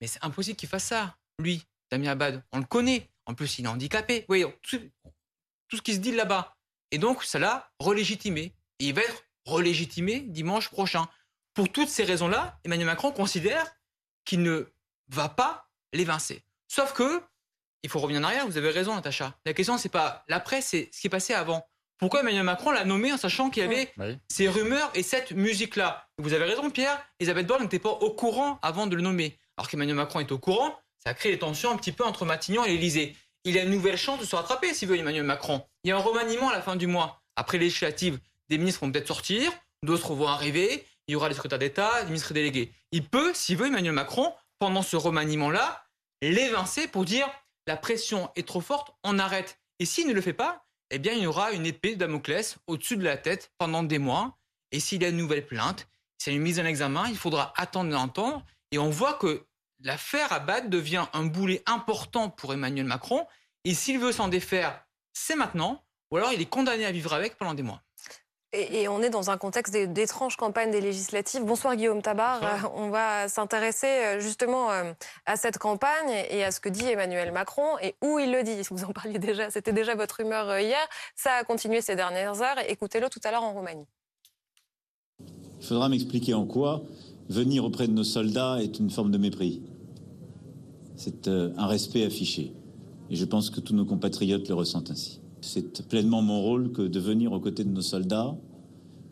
Mais 0.00 0.06
c'est 0.06 0.22
impossible 0.22 0.56
qu'il 0.56 0.68
fasse 0.68 0.84
ça. 0.84 1.16
Lui, 1.38 1.62
Damien 1.90 2.10
Abad, 2.10 2.42
on 2.52 2.58
le 2.58 2.64
connaît. 2.64 3.10
En 3.24 3.34
plus, 3.34 3.58
il 3.58 3.64
est 3.64 3.68
handicapé. 3.68 4.24
Oui, 4.28 4.44
tout, 4.62 4.80
tout 5.68 5.76
ce 5.76 5.82
qui 5.82 5.94
se 5.94 5.98
dit 5.98 6.12
là-bas. 6.12 6.56
Et 6.90 6.98
donc, 6.98 7.24
ça 7.24 7.38
l'a 7.38 7.70
relégitimé. 7.78 8.54
Et 8.78 8.86
il 8.88 8.94
va 8.94 9.02
être 9.02 9.24
relégitimé 9.46 10.20
dimanche 10.20 10.68
prochain. 10.68 11.08
Pour 11.54 11.72
toutes 11.72 11.88
ces 11.88 12.04
raisons-là, 12.04 12.60
Emmanuel 12.64 12.86
Macron 12.86 13.12
considère 13.12 13.66
qu'il 14.24 14.42
ne 14.42 14.70
va 15.08 15.28
pas 15.28 15.70
l'évincer. 15.92 16.42
Sauf 16.68 16.92
que, 16.92 17.22
il 17.82 17.90
faut 17.90 17.98
revenir 17.98 18.20
en 18.20 18.24
arrière, 18.24 18.46
vous 18.46 18.56
avez 18.56 18.70
raison, 18.70 18.94
Natacha. 18.94 19.34
La 19.44 19.52
question, 19.52 19.78
c'est 19.78 19.88
pas 19.88 20.24
l'après, 20.28 20.60
c'est 20.60 20.88
ce 20.92 21.00
qui 21.00 21.06
est 21.06 21.10
passé 21.10 21.34
avant. 21.34 21.66
Pourquoi 21.98 22.20
Emmanuel 22.20 22.42
Macron 22.42 22.72
l'a 22.72 22.84
nommé 22.84 23.12
en 23.12 23.16
sachant 23.16 23.48
qu'il 23.48 23.62
y 23.62 23.66
avait 23.66 23.92
ces 24.28 24.48
rumeurs 24.48 24.90
et 24.94 25.02
cette 25.02 25.32
musique-là? 25.32 26.08
Vous 26.18 26.34
avez 26.34 26.44
raison, 26.44 26.70
Pierre. 26.70 27.02
Elisabeth 27.20 27.46
Borne 27.46 27.62
n'était 27.62 27.78
pas 27.78 27.90
au 27.90 28.10
courant 28.10 28.58
avant 28.62 28.86
de 28.86 28.94
le 28.96 29.02
nommer. 29.02 29.38
Alors 29.56 29.68
qu'Emmanuel 29.70 29.96
Macron 29.96 30.20
est 30.20 30.30
au 30.30 30.38
courant, 30.38 30.78
ça 31.02 31.10
a 31.10 31.14
créé 31.14 31.32
des 31.32 31.38
tensions 31.38 31.70
un 31.70 31.76
petit 31.76 31.92
peu 31.92 32.04
entre 32.04 32.26
Matignon 32.26 32.64
et 32.64 32.68
l'Élysée. 32.68 33.16
Il 33.44 33.56
a 33.56 33.62
une 33.62 33.70
nouvelle 33.70 33.96
chance 33.96 34.20
de 34.20 34.24
se 34.24 34.36
rattraper, 34.36 34.74
s'il 34.74 34.88
veut, 34.88 34.98
Emmanuel 34.98 35.22
Macron. 35.22 35.64
Il 35.84 35.88
y 35.88 35.92
a 35.92 35.96
un 35.96 36.00
remaniement 36.00 36.50
à 36.50 36.52
la 36.52 36.60
fin 36.60 36.76
du 36.76 36.86
mois. 36.86 37.22
Après 37.36 37.56
législative, 37.56 38.18
des 38.48 38.58
ministres 38.58 38.80
vont 38.84 38.92
peut-être 38.92 39.06
sortir, 39.06 39.50
d'autres 39.82 40.14
vont 40.14 40.26
arriver, 40.26 40.84
il 41.06 41.12
y 41.12 41.14
aura 41.14 41.28
les 41.28 41.34
secrétaires 41.34 41.58
d'État, 41.58 41.90
les 42.00 42.06
ministres 42.06 42.34
délégués. 42.34 42.72
Il 42.92 43.08
peut, 43.08 43.32
s'il 43.34 43.56
veut, 43.56 43.68
Emmanuel 43.68 43.92
Macron, 43.92 44.34
pendant 44.58 44.82
ce 44.82 44.96
remaniement-là, 44.96 45.84
l'évincer 46.22 46.88
pour 46.88 47.04
dire 47.04 47.28
la 47.66 47.76
pression 47.76 48.30
est 48.36 48.46
trop 48.46 48.60
forte, 48.60 48.94
on 49.02 49.18
arrête. 49.18 49.58
Et 49.78 49.84
s'il 49.84 50.06
ne 50.06 50.12
le 50.12 50.20
fait 50.20 50.32
pas, 50.32 50.66
eh 50.90 50.98
bien, 50.98 51.12
il 51.12 51.22
y 51.22 51.26
aura 51.26 51.52
une 51.52 51.66
épée 51.66 51.94
de 51.94 52.00
Damoclès 52.00 52.58
au-dessus 52.66 52.96
de 52.96 53.04
la 53.04 53.16
tête 53.16 53.52
pendant 53.58 53.82
des 53.82 53.98
mois. 53.98 54.38
Et 54.72 54.80
s'il 54.80 55.02
y 55.02 55.04
a 55.04 55.08
une 55.08 55.16
nouvelle 55.16 55.46
plainte, 55.46 55.88
c'est 56.18 56.32
une 56.32 56.42
mise 56.42 56.60
en 56.60 56.64
examen, 56.64 57.08
il 57.08 57.16
faudra 57.16 57.52
attendre 57.56 57.96
entendre. 57.98 58.44
Et 58.70 58.78
on 58.78 58.90
voit 58.90 59.14
que 59.14 59.46
l'affaire 59.80 60.32
Abad 60.32 60.70
devient 60.70 61.06
un 61.12 61.24
boulet 61.24 61.62
important 61.66 62.30
pour 62.30 62.52
Emmanuel 62.52 62.86
Macron. 62.86 63.26
Et 63.64 63.74
s'il 63.74 63.98
veut 63.98 64.12
s'en 64.12 64.28
défaire, 64.28 64.84
c'est 65.12 65.36
maintenant, 65.36 65.84
ou 66.10 66.16
alors 66.16 66.32
il 66.32 66.40
est 66.40 66.46
condamné 66.46 66.84
à 66.84 66.92
vivre 66.92 67.12
avec 67.12 67.36
pendant 67.36 67.54
des 67.54 67.62
mois. 67.62 67.82
Et, 68.56 68.88
on 68.88 69.02
est 69.02 69.10
dans 69.10 69.28
un 69.28 69.36
contexte 69.36 69.76
d'étranges 69.76 70.36
campagnes 70.36 70.70
des 70.70 70.80
législatives. 70.80 71.44
Bonsoir 71.44 71.76
Guillaume 71.76 72.00
Tabar. 72.00 72.42
Euh, 72.42 72.68
on 72.74 72.88
va 72.88 73.28
s'intéresser 73.28 73.86
euh, 73.86 74.20
justement 74.20 74.70
euh, 74.70 74.92
à 75.26 75.36
cette 75.36 75.58
campagne 75.58 76.10
et 76.30 76.42
à 76.42 76.50
ce 76.50 76.60
que 76.60 76.70
dit 76.70 76.86
Emmanuel 76.86 77.32
Macron 77.32 77.76
et 77.82 77.96
où 78.02 78.18
il 78.18 78.32
le 78.32 78.42
dit. 78.42 78.56
Vous 78.70 78.84
en 78.84 78.92
parliez 78.92 79.18
déjà, 79.18 79.50
c'était 79.50 79.74
déjà 79.74 79.94
votre 79.94 80.20
humeur 80.20 80.58
hier. 80.58 80.78
Ça 81.14 81.32
a 81.32 81.44
continué 81.44 81.82
ces 81.82 81.96
dernières 81.96 82.40
heures. 82.40 82.56
Écoutez-le 82.66 83.10
tout 83.10 83.20
à 83.24 83.30
l'heure 83.30 83.42
en 83.42 83.52
Roumanie. 83.52 83.86
Il 85.60 85.66
faudra 85.66 85.90
m'expliquer 85.90 86.32
en 86.32 86.46
quoi 86.46 86.82
venir 87.28 87.62
auprès 87.64 87.88
de 87.88 87.92
nos 87.92 88.04
soldats 88.04 88.62
est 88.62 88.78
une 88.78 88.88
forme 88.88 89.10
de 89.10 89.18
mépris. 89.18 89.62
C'est 90.96 91.28
un 91.28 91.66
respect 91.66 92.04
affiché. 92.04 92.54
Et 93.10 93.16
je 93.16 93.24
pense 93.26 93.50
que 93.50 93.60
tous 93.60 93.74
nos 93.74 93.84
compatriotes 93.84 94.48
le 94.48 94.54
ressentent 94.54 94.90
ainsi. 94.90 95.20
C'est 95.42 95.86
pleinement 95.86 96.22
mon 96.22 96.40
rôle 96.40 96.72
que 96.72 96.82
de 96.82 96.98
venir 96.98 97.32
aux 97.32 97.40
côtés 97.40 97.64
de 97.64 97.70
nos 97.70 97.82
soldats, 97.82 98.36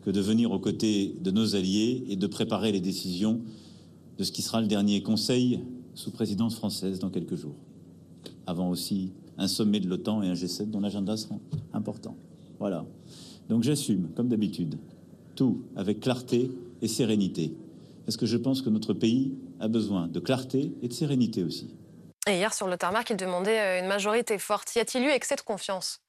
que 0.05 0.11
de 0.11 0.21
venir 0.21 0.51
aux 0.51 0.59
côtés 0.59 1.15
de 1.19 1.31
nos 1.31 1.55
alliés 1.55 2.05
et 2.07 2.15
de 2.15 2.27
préparer 2.27 2.71
les 2.71 2.79
décisions 2.79 3.41
de 4.19 4.23
ce 4.23 4.31
qui 4.31 4.43
sera 4.43 4.61
le 4.61 4.67
dernier 4.67 5.01
Conseil 5.01 5.61
sous 5.95 6.11
présidence 6.11 6.55
française 6.55 6.99
dans 6.99 7.09
quelques 7.09 7.35
jours. 7.35 7.55
Avant 8.45 8.69
aussi 8.69 9.13
un 9.39 9.47
sommet 9.47 9.79
de 9.79 9.89
l'OTAN 9.89 10.21
et 10.21 10.27
un 10.27 10.33
G7 10.33 10.69
dont 10.69 10.79
l'agenda 10.79 11.17
sera 11.17 11.35
important. 11.73 12.15
Voilà. 12.59 12.85
Donc 13.49 13.63
j'assume, 13.63 14.09
comme 14.15 14.27
d'habitude, 14.27 14.77
tout 15.35 15.63
avec 15.75 16.01
clarté 16.01 16.51
et 16.83 16.87
sérénité. 16.87 17.55
Parce 18.05 18.15
que 18.15 18.27
je 18.27 18.37
pense 18.37 18.61
que 18.61 18.69
notre 18.69 18.93
pays 18.93 19.33
a 19.59 19.67
besoin 19.67 20.07
de 20.07 20.19
clarté 20.19 20.71
et 20.83 20.87
de 20.87 20.93
sérénité 20.93 21.43
aussi. 21.43 21.73
Et 22.27 22.33
hier, 22.33 22.53
sur 22.53 22.67
le 22.67 22.77
tarmac, 22.77 23.09
il 23.09 23.17
demandait 23.17 23.59
euh, 23.59 23.79
une 23.81 23.87
majorité 23.87 24.37
forte. 24.37 24.75
Y 24.75 24.79
a-t-il 24.79 25.03
eu 25.03 25.09
excès 25.09 25.35
de 25.35 25.41
confiance? 25.41 26.04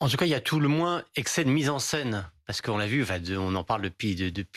En 0.00 0.08
tout 0.08 0.16
cas, 0.16 0.26
il 0.26 0.30
y 0.30 0.34
a 0.34 0.40
tout 0.40 0.60
le 0.60 0.68
moins 0.68 1.04
excès 1.14 1.44
de 1.44 1.50
mise 1.50 1.70
en 1.70 1.78
scène. 1.78 2.28
Parce 2.46 2.60
qu'on 2.60 2.78
l'a 2.78 2.86
vu, 2.86 3.04
on 3.36 3.54
en 3.54 3.64
parle 3.64 3.82
depuis, 3.82 4.12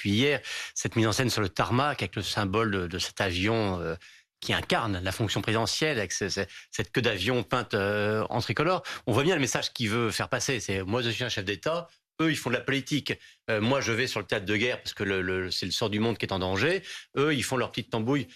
hier, 0.06 0.42
cette 0.76 0.96
mise 0.96 1.08
en 1.08 1.12
scène 1.12 1.30
sur 1.30 1.42
le 1.42 1.50
tarmac 1.50 2.02
avec 2.02 2.16
le 2.16 2.22
symbole 2.22 2.88
de, 2.88 3.00
cet 3.00 3.20
avion 3.20 3.80
euh, 3.82 3.96
qui 4.42 4.54
incarne 4.54 5.00
la 5.04 5.12
fonction 5.12 5.42
présidentielle, 5.42 5.98
avec 5.98 6.14
cette 6.14 6.92
queue 6.92 7.02
d'avion 7.02 7.44
peinte 7.44 7.74
euh, 7.74 8.26
en 8.30 8.42
tricolore. 8.42 8.84
On 9.08 9.12
voit 9.12 9.24
bien 9.24 9.36
le 9.36 9.42
message 9.42 9.74
qu'il 9.74 9.90
veut 9.90 10.12
faire 10.12 10.30
passer. 10.30 10.60
C'est 10.60 10.84
moi, 10.84 11.02
je 11.02 11.10
suis 11.10 11.24
un 11.24 11.30
chef 11.30 11.46
d'État. 11.46 11.88
Eux, 12.22 12.32
ils 12.32 12.36
font 12.36 12.50
de 12.50 12.56
la 12.56 12.62
politique. 12.62 13.14
Euh, 13.50 13.60
moi, 13.60 13.82
je 13.82 13.92
vais 13.92 14.06
sur 14.06 14.20
le 14.20 14.26
théâtre 14.26 14.46
de 14.46 14.56
guerre 14.56 14.82
parce 14.82 14.94
que 14.94 15.50
c'est 15.50 15.66
le 15.66 15.72
sort 15.72 15.90
du 15.90 16.00
monde 16.00 16.18
qui 16.18 16.26
est 16.26 16.34
en 16.34 16.40
danger. 16.40 16.84
Eux, 17.18 17.34
ils 17.34 17.44
font 17.44 17.58
leur 17.58 17.72
petite 17.72 17.90
tambouille 17.90 18.28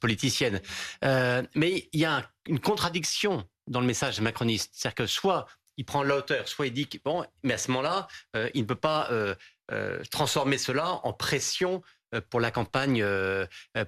politicienne. 0.00 0.60
mais 1.02 1.88
il 1.92 2.00
y 2.00 2.04
a 2.04 2.28
une 2.48 2.58
contradiction 2.58 3.46
dans 3.68 3.80
le 3.80 3.86
message 3.86 4.20
macroniste. 4.20 4.70
C'est-à-dire 4.72 4.94
que 4.96 5.06
soit 5.06 5.46
il 5.78 5.84
prend 5.84 6.02
la 6.02 6.16
hauteur, 6.16 6.46
soit 6.48 6.66
il 6.66 6.72
dit 6.72 6.86
que, 6.86 6.98
bon, 7.02 7.24
mais 7.42 7.54
à 7.54 7.58
ce 7.58 7.70
moment-là, 7.70 8.08
euh, 8.36 8.50
il 8.52 8.62
ne 8.62 8.66
peut 8.66 8.74
pas 8.74 9.08
euh, 9.10 9.34
euh, 9.70 10.02
transformer 10.10 10.58
cela 10.58 11.00
en 11.04 11.12
pression 11.14 11.82
pour 12.30 12.40
la 12.40 12.50
campagne, 12.50 13.04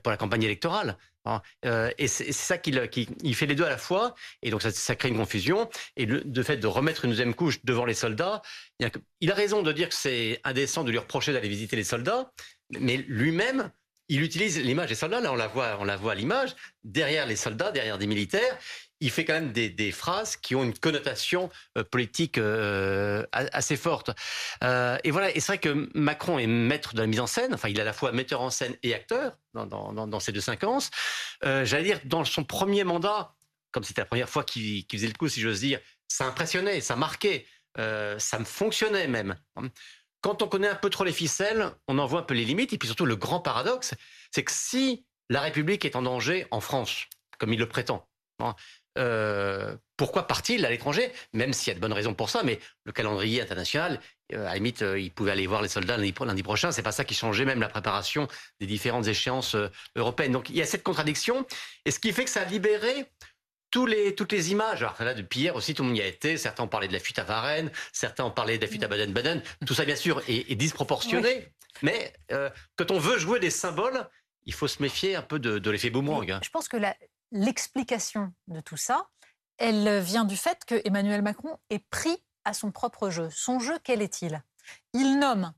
pour 0.03 0.11
la 0.11 0.19
campagne 0.19 0.43
électorale. 0.43 0.99
Hein. 1.25 1.41
et 1.97 2.07
c'est 2.07 2.33
ça 2.33 2.59
qu'il 2.59 2.89
il 3.23 3.35
fait 3.35 3.47
les 3.47 3.55
deux 3.55 3.65
à 3.65 3.71
la 3.71 3.79
fois, 3.79 4.15
et 4.43 4.51
donc 4.51 4.61
ça, 4.61 4.95
crée 4.95 5.09
une 5.09 5.17
confusion. 5.17 5.71
Et 5.97 6.05
le 6.05 6.21
de 6.21 6.43
fait 6.43 6.59
de 6.59 6.67
remettre 6.67 7.07
une 7.07 7.13
deuxième 7.13 7.35
couche 7.35 7.65
devant 7.65 7.87
les 7.87 7.95
soldats, 7.95 8.43
il 9.21 9.31
a 9.31 9.35
raison 9.35 9.63
de 9.63 9.73
dire 9.73 9.89
que 9.89 9.95
c'est 9.95 10.39
indécent 10.45 10.85
de 10.85 10.91
lui 10.91 10.99
reprocher 10.99 11.33
d'aller 11.33 11.49
visiter 11.49 11.77
les 11.77 11.85
soldats, 11.85 12.31
mais 12.79 12.99
lui-même, 12.99 13.71
il 14.11 14.23
utilise 14.23 14.59
l'image 14.59 14.91
des 14.91 14.95
soldats. 14.95 15.21
Là, 15.21 15.33
on 15.33 15.37
la 15.37 15.49
voit, 15.49 15.79
on 15.81 15.85
la 15.85 15.97
voit 15.97 16.13
à 16.13 16.15
l'image 16.15 16.55
derrière 16.85 17.27
les 17.27 17.37
soldats, 17.37 17.73
derrière 17.73 17.97
des 17.97 18.07
militaires 18.07 18.59
il 19.01 19.11
fait 19.11 19.25
quand 19.25 19.33
même 19.33 19.53
des, 19.53 19.93
phrases 19.93 20.37
qui 20.37 20.55
ont 20.55 20.63
une 20.63 20.79
connotation 20.79 21.51
euh, 21.77 21.85
politique 21.85 22.39
euh, 22.39 23.25
assez 23.33 23.77
forte. 23.77 24.11
Euh, 24.63 24.99
et 25.05 25.11
voilà, 25.11 25.35
et 25.35 25.41
c'est 25.41 25.53
vrai 25.53 25.59
que 25.59 25.89
Macron 25.95 26.39
est 26.39 26.47
maître 26.47 26.95
de 26.95 27.01
la 27.01 27.07
mise 27.07 27.21
en 27.21 27.27
scène, 27.27 27.55
enfin 27.55 27.69
il 27.69 27.79
est 27.79 27.83
à 27.83 27.85
la 27.85 27.93
fois 27.93 28.13
metteur 28.13 28.41
en 28.41 28.51
scène 28.51 28.77
et 28.83 28.95
acteur 28.95 29.37
dans, 29.55 30.21
ces 30.21 30.33
deux 30.33 30.41
séquences. 30.41 30.91
J'allais 31.43 31.83
dire, 31.83 32.01
dans 32.05 32.25
son 32.25 32.45
premier 32.45 32.85
mandat, 32.85 33.35
comme 33.73 33.85
c'était 33.85 34.03
la 34.03 34.07
première 34.07 34.29
fois 34.29 34.45
qu'il 34.45 34.85
faisait 34.91 35.07
le 35.07 35.15
coup, 35.15 35.29
si 35.29 35.41
j'ose 35.41 35.61
dire, 35.61 35.81
ça 36.09 36.27
impressionnait, 36.27 36.81
ça 36.81 36.97
marquait, 36.97 37.47
ça 37.77 38.39
me 38.39 38.45
fonctionnait 38.45 39.09
même. 39.09 39.37
Quand 40.21 40.43
on 40.43 40.49
connaît 40.49 40.69
un 40.69 40.75
peu 40.75 40.91
trop 40.91 41.05
les 41.05 41.13
ficelles, 41.13 41.71
on 41.89 41.99
en 41.99 42.07
voit 42.07 42.21
un 42.21 42.25
peu 42.25 42.35
les 42.35 42.45
limites, 42.45 42.73
et 42.73 42.79
puis 42.79 42.89
surtout 42.89 43.07
le 43.07 43.17
grand 43.17 43.41
paradoxe, 43.41 43.95
c'est 44.31 44.45
que 44.45 44.53
si 44.53 45.07
la 45.31 45.41
République 45.41 45.85
est 45.85 45.97
en 45.97 46.03
danger 46.03 46.47
en 46.51 46.61
France, 46.61 47.07
comme 47.39 47.53
il 47.53 47.59
le 47.59 47.69
prétend, 47.69 48.07
hein, 48.41 48.55
euh, 48.99 49.77
pourquoi 49.97 50.27
part-il 50.27 50.65
à 50.67 50.71
l'étranger 50.71 51.13
Même 51.33 51.53
s'il 51.53 51.69
y 51.69 51.71
a 51.71 51.75
de 51.75 51.81
bonnes 51.81 51.93
raisons 51.93 52.15
pour 52.15 52.29
ça, 52.29 52.43
mais 52.43 52.59
le 52.85 52.93
calendrier 52.93 53.41
international, 53.41 54.01
euh, 54.33 54.43
à 54.43 54.51
la 54.51 54.55
limite, 54.55 54.83
euh, 54.83 54.99
il 54.99 55.13
pouvait 55.13 55.31
aller 55.31 55.47
voir 55.47 55.63
les 55.63 55.69
soldats 55.69 55.97
lundi, 55.97 56.13
lundi 56.21 56.43
prochain. 56.43 56.73
C'est 56.73 56.83
pas 56.83 56.93
ça 56.93 57.05
qui 57.05 57.15
changeait 57.15 57.45
même 57.45 57.61
la 57.61 57.69
préparation 57.69 58.27
des 58.59 58.67
différentes 58.67 59.07
échéances 59.07 59.57
européennes. 59.97 60.33
Donc 60.33 60.51
il 60.51 60.57
y 60.57 60.63
a 60.63 60.67
cette 60.67 60.83
contradiction, 60.83 61.47
et 61.85 61.91
ce 61.91 62.01
qui 62.01 62.13
fait 62.13 62.25
que 62.25 62.31
ça 62.31 62.43
a 62.43 62.45
libéré 62.45 63.07
tous 63.71 63.87
les, 63.87 64.15
toutes 64.15 64.33
les 64.33 64.53
images. 64.53 64.83
Alors 64.83 64.97
là, 65.01 65.15
depuis 65.15 65.41
hier 65.41 65.57
aussi, 65.57 65.75
tout 65.75 65.83
le 65.83 65.89
monde 65.89 65.99
y 65.99 66.03
a 66.03 66.07
été. 66.07 66.37
Certains 66.37 66.65
ont 66.65 66.69
parlé 66.69 66.89
de 66.89 66.93
la 66.93 66.99
fuite 66.99 67.19
à 67.19 67.25
Varennes, 67.25 67.71
certains 67.93 68.25
ont 68.25 68.31
parlé 68.31 68.59
de 68.59 68.63
la 68.63 68.69
fuite 68.69 68.83
à 68.83 68.89
Baden-Baden. 68.89 69.43
Tout 69.67 69.75
ça, 69.75 69.85
bien 69.85 69.97
sûr, 69.97 70.23
est, 70.29 70.55
disproportionné. 70.55 71.53
Mais 71.83 72.13
quand 72.77 72.91
on 72.91 72.99
veut 72.99 73.19
jouer 73.19 73.41
des 73.41 73.51
symboles, 73.51 74.09
il 74.45 74.53
faut 74.53 74.69
se 74.69 74.83
méfier 74.83 75.17
un 75.17 75.23
peu 75.23 75.39
de, 75.39 75.71
l'effet 75.71 75.91
boomerang. 75.91 76.31
Hein. 76.31 76.41
Je 76.43 76.51
pense 76.51 76.69
que 76.69 76.77
l'explication 77.33 78.33
de 78.49 78.61
tout 78.61 78.77
ça, 78.77 79.09
elle 79.59 80.01
vient 80.01 80.25
du 80.25 80.37
fait 80.37 80.65
que 80.65 80.81
Emmanuel 80.85 81.23
Macron 81.23 81.59
est 81.69 81.85
pris 81.91 82.23
à 82.45 82.55
son 82.55 82.73
propre 82.73 83.11
jeu. 83.11 83.29
Son 83.31 83.61
jeu, 83.61 83.79
quel 83.85 84.03
est-il? 84.03 84.43
Il 84.95 85.19
nomme 85.19 85.53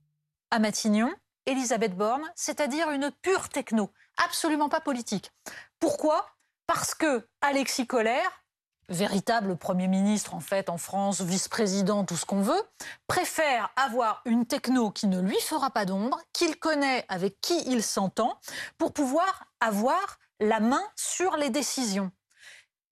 à 0.50 0.58
Matignon 0.58 1.12
Elisabeth 1.46 1.96
Borne, 1.96 2.30
c'est-à-dire 2.36 2.90
une 2.90 3.10
pure 3.22 3.48
techno, 3.48 3.92
absolument 4.16 4.68
pas 4.68 4.80
politique. 4.80 5.32
Pourquoi? 5.80 6.31
Parce 6.74 6.94
que 6.94 7.28
Alexis 7.42 7.86
Collère, 7.86 8.44
véritable 8.88 9.58
Premier 9.58 9.88
ministre 9.88 10.34
en 10.34 10.40
fait 10.40 10.70
en 10.70 10.78
France, 10.78 11.20
vice-président, 11.20 12.06
tout 12.06 12.16
ce 12.16 12.24
qu'on 12.24 12.40
veut, 12.40 12.62
préfère 13.06 13.70
avoir 13.76 14.22
une 14.24 14.46
techno 14.46 14.90
qui 14.90 15.06
ne 15.06 15.20
lui 15.20 15.38
fera 15.42 15.68
pas 15.68 15.84
d'ombre, 15.84 16.18
qu'il 16.32 16.58
connaît, 16.58 17.04
avec 17.10 17.38
qui 17.42 17.62
il 17.66 17.82
s'entend, 17.82 18.40
pour 18.78 18.94
pouvoir 18.94 19.44
avoir 19.60 20.18
la 20.40 20.60
main 20.60 20.82
sur 20.96 21.36
les 21.36 21.50
décisions. 21.50 22.10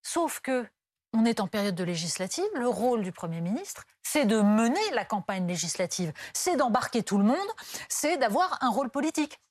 Sauf 0.03 0.41
que 0.41 0.67
on 1.13 1.25
est 1.25 1.39
en 1.39 1.47
période 1.47 1.73
de 1.73 1.83
législative, 1.83 2.45
le 2.53 2.69
rôle 2.69 3.01
du 3.01 3.11
Premier 3.11 3.41
ministre, 3.41 3.85
c'est 4.03 4.25
de 4.25 4.41
mener 4.41 4.91
la 4.93 5.05
campagne 5.05 5.47
législative, 5.47 6.13
c'est 6.33 6.55
d'embarquer 6.55 7.01
tout 7.01 7.17
le 7.17 7.23
monde, 7.23 7.49
c'est 7.89 8.17
d'avoir 8.17 8.59
un 8.61 8.69
rôle 8.69 8.91
politique. 8.91 9.41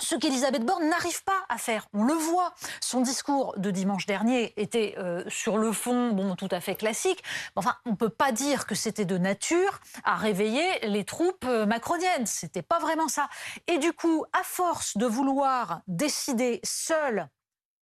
Ce 0.00 0.14
qu'Elisabeth 0.14 0.64
Borne 0.64 0.88
n'arrive 0.88 1.22
pas 1.24 1.44
à 1.48 1.58
faire, 1.58 1.86
on 1.92 2.04
le 2.04 2.14
voit. 2.14 2.54
Son 2.80 3.02
discours 3.02 3.54
de 3.58 3.70
dimanche 3.70 4.06
dernier 4.06 4.54
était 4.56 4.94
euh, 4.98 5.22
sur 5.28 5.58
le 5.58 5.72
fond, 5.72 6.12
bon, 6.12 6.36
tout 6.36 6.48
à 6.50 6.60
fait 6.60 6.74
classique. 6.74 7.22
Enfin, 7.54 7.76
on 7.84 7.90
ne 7.90 7.96
peut 7.96 8.08
pas 8.08 8.32
dire 8.32 8.66
que 8.66 8.74
c'était 8.74 9.04
de 9.04 9.18
nature 9.18 9.80
à 10.04 10.16
réveiller 10.16 10.80
les 10.88 11.04
troupes 11.04 11.44
euh, 11.44 11.66
macroniennes. 11.66 12.26
C'était 12.26 12.62
pas 12.62 12.78
vraiment 12.78 13.08
ça. 13.08 13.28
Et 13.66 13.78
du 13.78 13.92
coup, 13.92 14.24
à 14.32 14.42
force 14.42 14.96
de 14.96 15.04
vouloir 15.04 15.82
décider 15.86 16.60
seul 16.64 17.28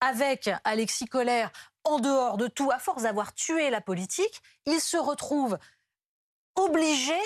avec 0.01 0.51
Alexis 0.65 1.07
Collère 1.07 1.53
en 1.85 2.01
dehors 2.01 2.37
de 2.37 2.49
tout, 2.49 2.71
à 2.71 2.79
force 2.79 3.05
d'avoir 3.05 3.33
tué 3.33 3.71
la 3.71 3.81
politique, 3.81 4.43
il 4.67 4.81
se 4.81 4.97
retrouve 4.97 5.57
obligé 6.57 7.19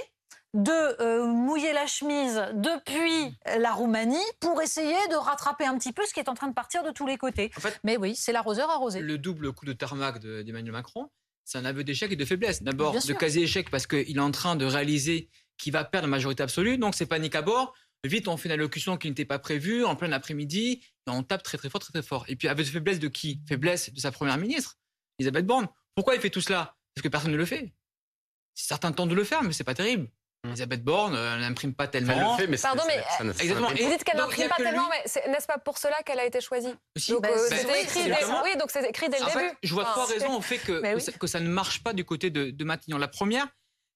de 0.54 1.00
euh, 1.00 1.26
mouiller 1.26 1.72
la 1.72 1.86
chemise 1.86 2.42
depuis 2.54 3.34
la 3.58 3.72
Roumanie 3.72 4.16
pour 4.40 4.60
essayer 4.60 5.08
de 5.10 5.14
rattraper 5.14 5.64
un 5.64 5.78
petit 5.78 5.92
peu 5.92 6.04
ce 6.04 6.12
qui 6.12 6.20
est 6.20 6.28
en 6.28 6.34
train 6.34 6.48
de 6.48 6.54
partir 6.54 6.82
de 6.82 6.90
tous 6.90 7.06
les 7.06 7.16
côtés. 7.16 7.50
Mais 7.84 7.96
oui, 7.96 8.14
c'est 8.14 8.32
l'arroseur 8.32 8.68
arrosé. 8.70 9.00
Le 9.00 9.18
double 9.18 9.52
coup 9.52 9.64
de 9.64 9.72
tarmac 9.72 10.18
d'Emmanuel 10.18 10.72
Macron, 10.72 11.10
c'est 11.44 11.58
un 11.58 11.64
aveu 11.64 11.84
d'échec 11.84 12.12
et 12.12 12.16
de 12.16 12.24
faiblesse. 12.24 12.62
D'abord, 12.62 12.94
de 12.94 13.12
quasi-échec 13.12 13.70
parce 13.70 13.86
qu'il 13.86 14.16
est 14.16 14.20
en 14.20 14.30
train 14.30 14.56
de 14.56 14.64
réaliser 14.64 15.30
qu'il 15.58 15.72
va 15.72 15.84
perdre 15.84 16.06
la 16.06 16.10
majorité 16.10 16.42
absolue, 16.42 16.78
donc 16.78 16.94
c'est 16.94 17.06
panique 17.06 17.34
à 17.34 17.42
bord. 17.42 17.74
Vite, 18.04 18.26
on 18.26 18.36
fait 18.36 18.48
une 18.48 18.54
allocution 18.54 18.96
qui 18.96 19.08
n'était 19.08 19.24
pas 19.24 19.38
prévue 19.38 19.84
en 19.84 19.94
plein 19.94 20.10
après-midi, 20.10 20.82
et 21.06 21.10
on 21.10 21.22
tape 21.22 21.44
très 21.44 21.56
très 21.56 21.70
fort, 21.70 21.80
très 21.80 21.92
très 21.92 22.02
fort. 22.02 22.24
Et 22.26 22.34
puis, 22.34 22.48
avec 22.48 22.66
faiblesse 22.66 22.98
de 22.98 23.06
qui? 23.06 23.40
Faiblesse 23.48 23.92
de 23.92 24.00
sa 24.00 24.10
première 24.10 24.38
ministre, 24.38 24.76
Elisabeth 25.20 25.46
Borne. 25.46 25.68
Pourquoi 25.94 26.16
il 26.16 26.20
fait 26.20 26.30
tout 26.30 26.40
cela? 26.40 26.76
Parce 26.94 27.02
que 27.02 27.08
personne 27.08 27.30
ne 27.30 27.36
le 27.36 27.44
fait. 27.44 27.72
C'est 28.54 28.66
certain 28.66 28.90
temps 28.90 29.06
de 29.06 29.14
le 29.14 29.22
faire, 29.22 29.44
mais 29.44 29.52
c'est 29.52 29.62
pas 29.62 29.74
terrible. 29.74 30.10
Mmh. 30.44 30.48
Elisabeth 30.48 30.82
Borne, 30.82 31.14
elle 31.14 31.40
n'imprime 31.40 31.72
pas 31.72 31.86
tellement. 31.86 32.12
Elle 32.14 32.20
le 32.20 32.36
fait, 32.36 32.46
mais 32.48 32.58
Pardon, 32.58 32.82
mais 32.88 32.96
exactement. 33.38 33.68
Vous 33.68 33.74
dites 33.76 34.02
qu'elle 34.02 34.16
n'imprime 34.16 34.48
pas 34.48 34.56
tellement, 34.56 34.88
mais 34.90 35.30
n'est-ce 35.30 35.46
pas 35.46 35.58
pour 35.58 35.78
cela 35.78 35.94
qu'elle 36.04 36.18
a 36.18 36.24
été 36.24 36.40
choisie 36.40 36.74
donc, 37.08 37.24
euh, 37.24 37.48
écrit 37.80 38.04
dès... 38.06 38.24
Oui, 38.42 38.56
donc 38.58 38.70
c'est 38.72 38.84
écrit 38.88 39.08
dès 39.08 39.20
le 39.20 39.26
début. 39.26 39.56
je 39.62 39.72
vois 39.72 39.84
trois 39.84 40.06
raisons 40.06 40.36
au 40.36 40.40
fait 40.40 40.58
que, 40.58 40.82
que, 41.18 41.26
ça, 41.28 41.38
ne 41.38 41.48
marche 41.48 41.84
pas 41.84 41.92
du 41.92 42.04
côté 42.04 42.30
de, 42.30 42.50
de 42.50 42.64
Matignon. 42.64 42.98
La 42.98 43.06
première, 43.06 43.46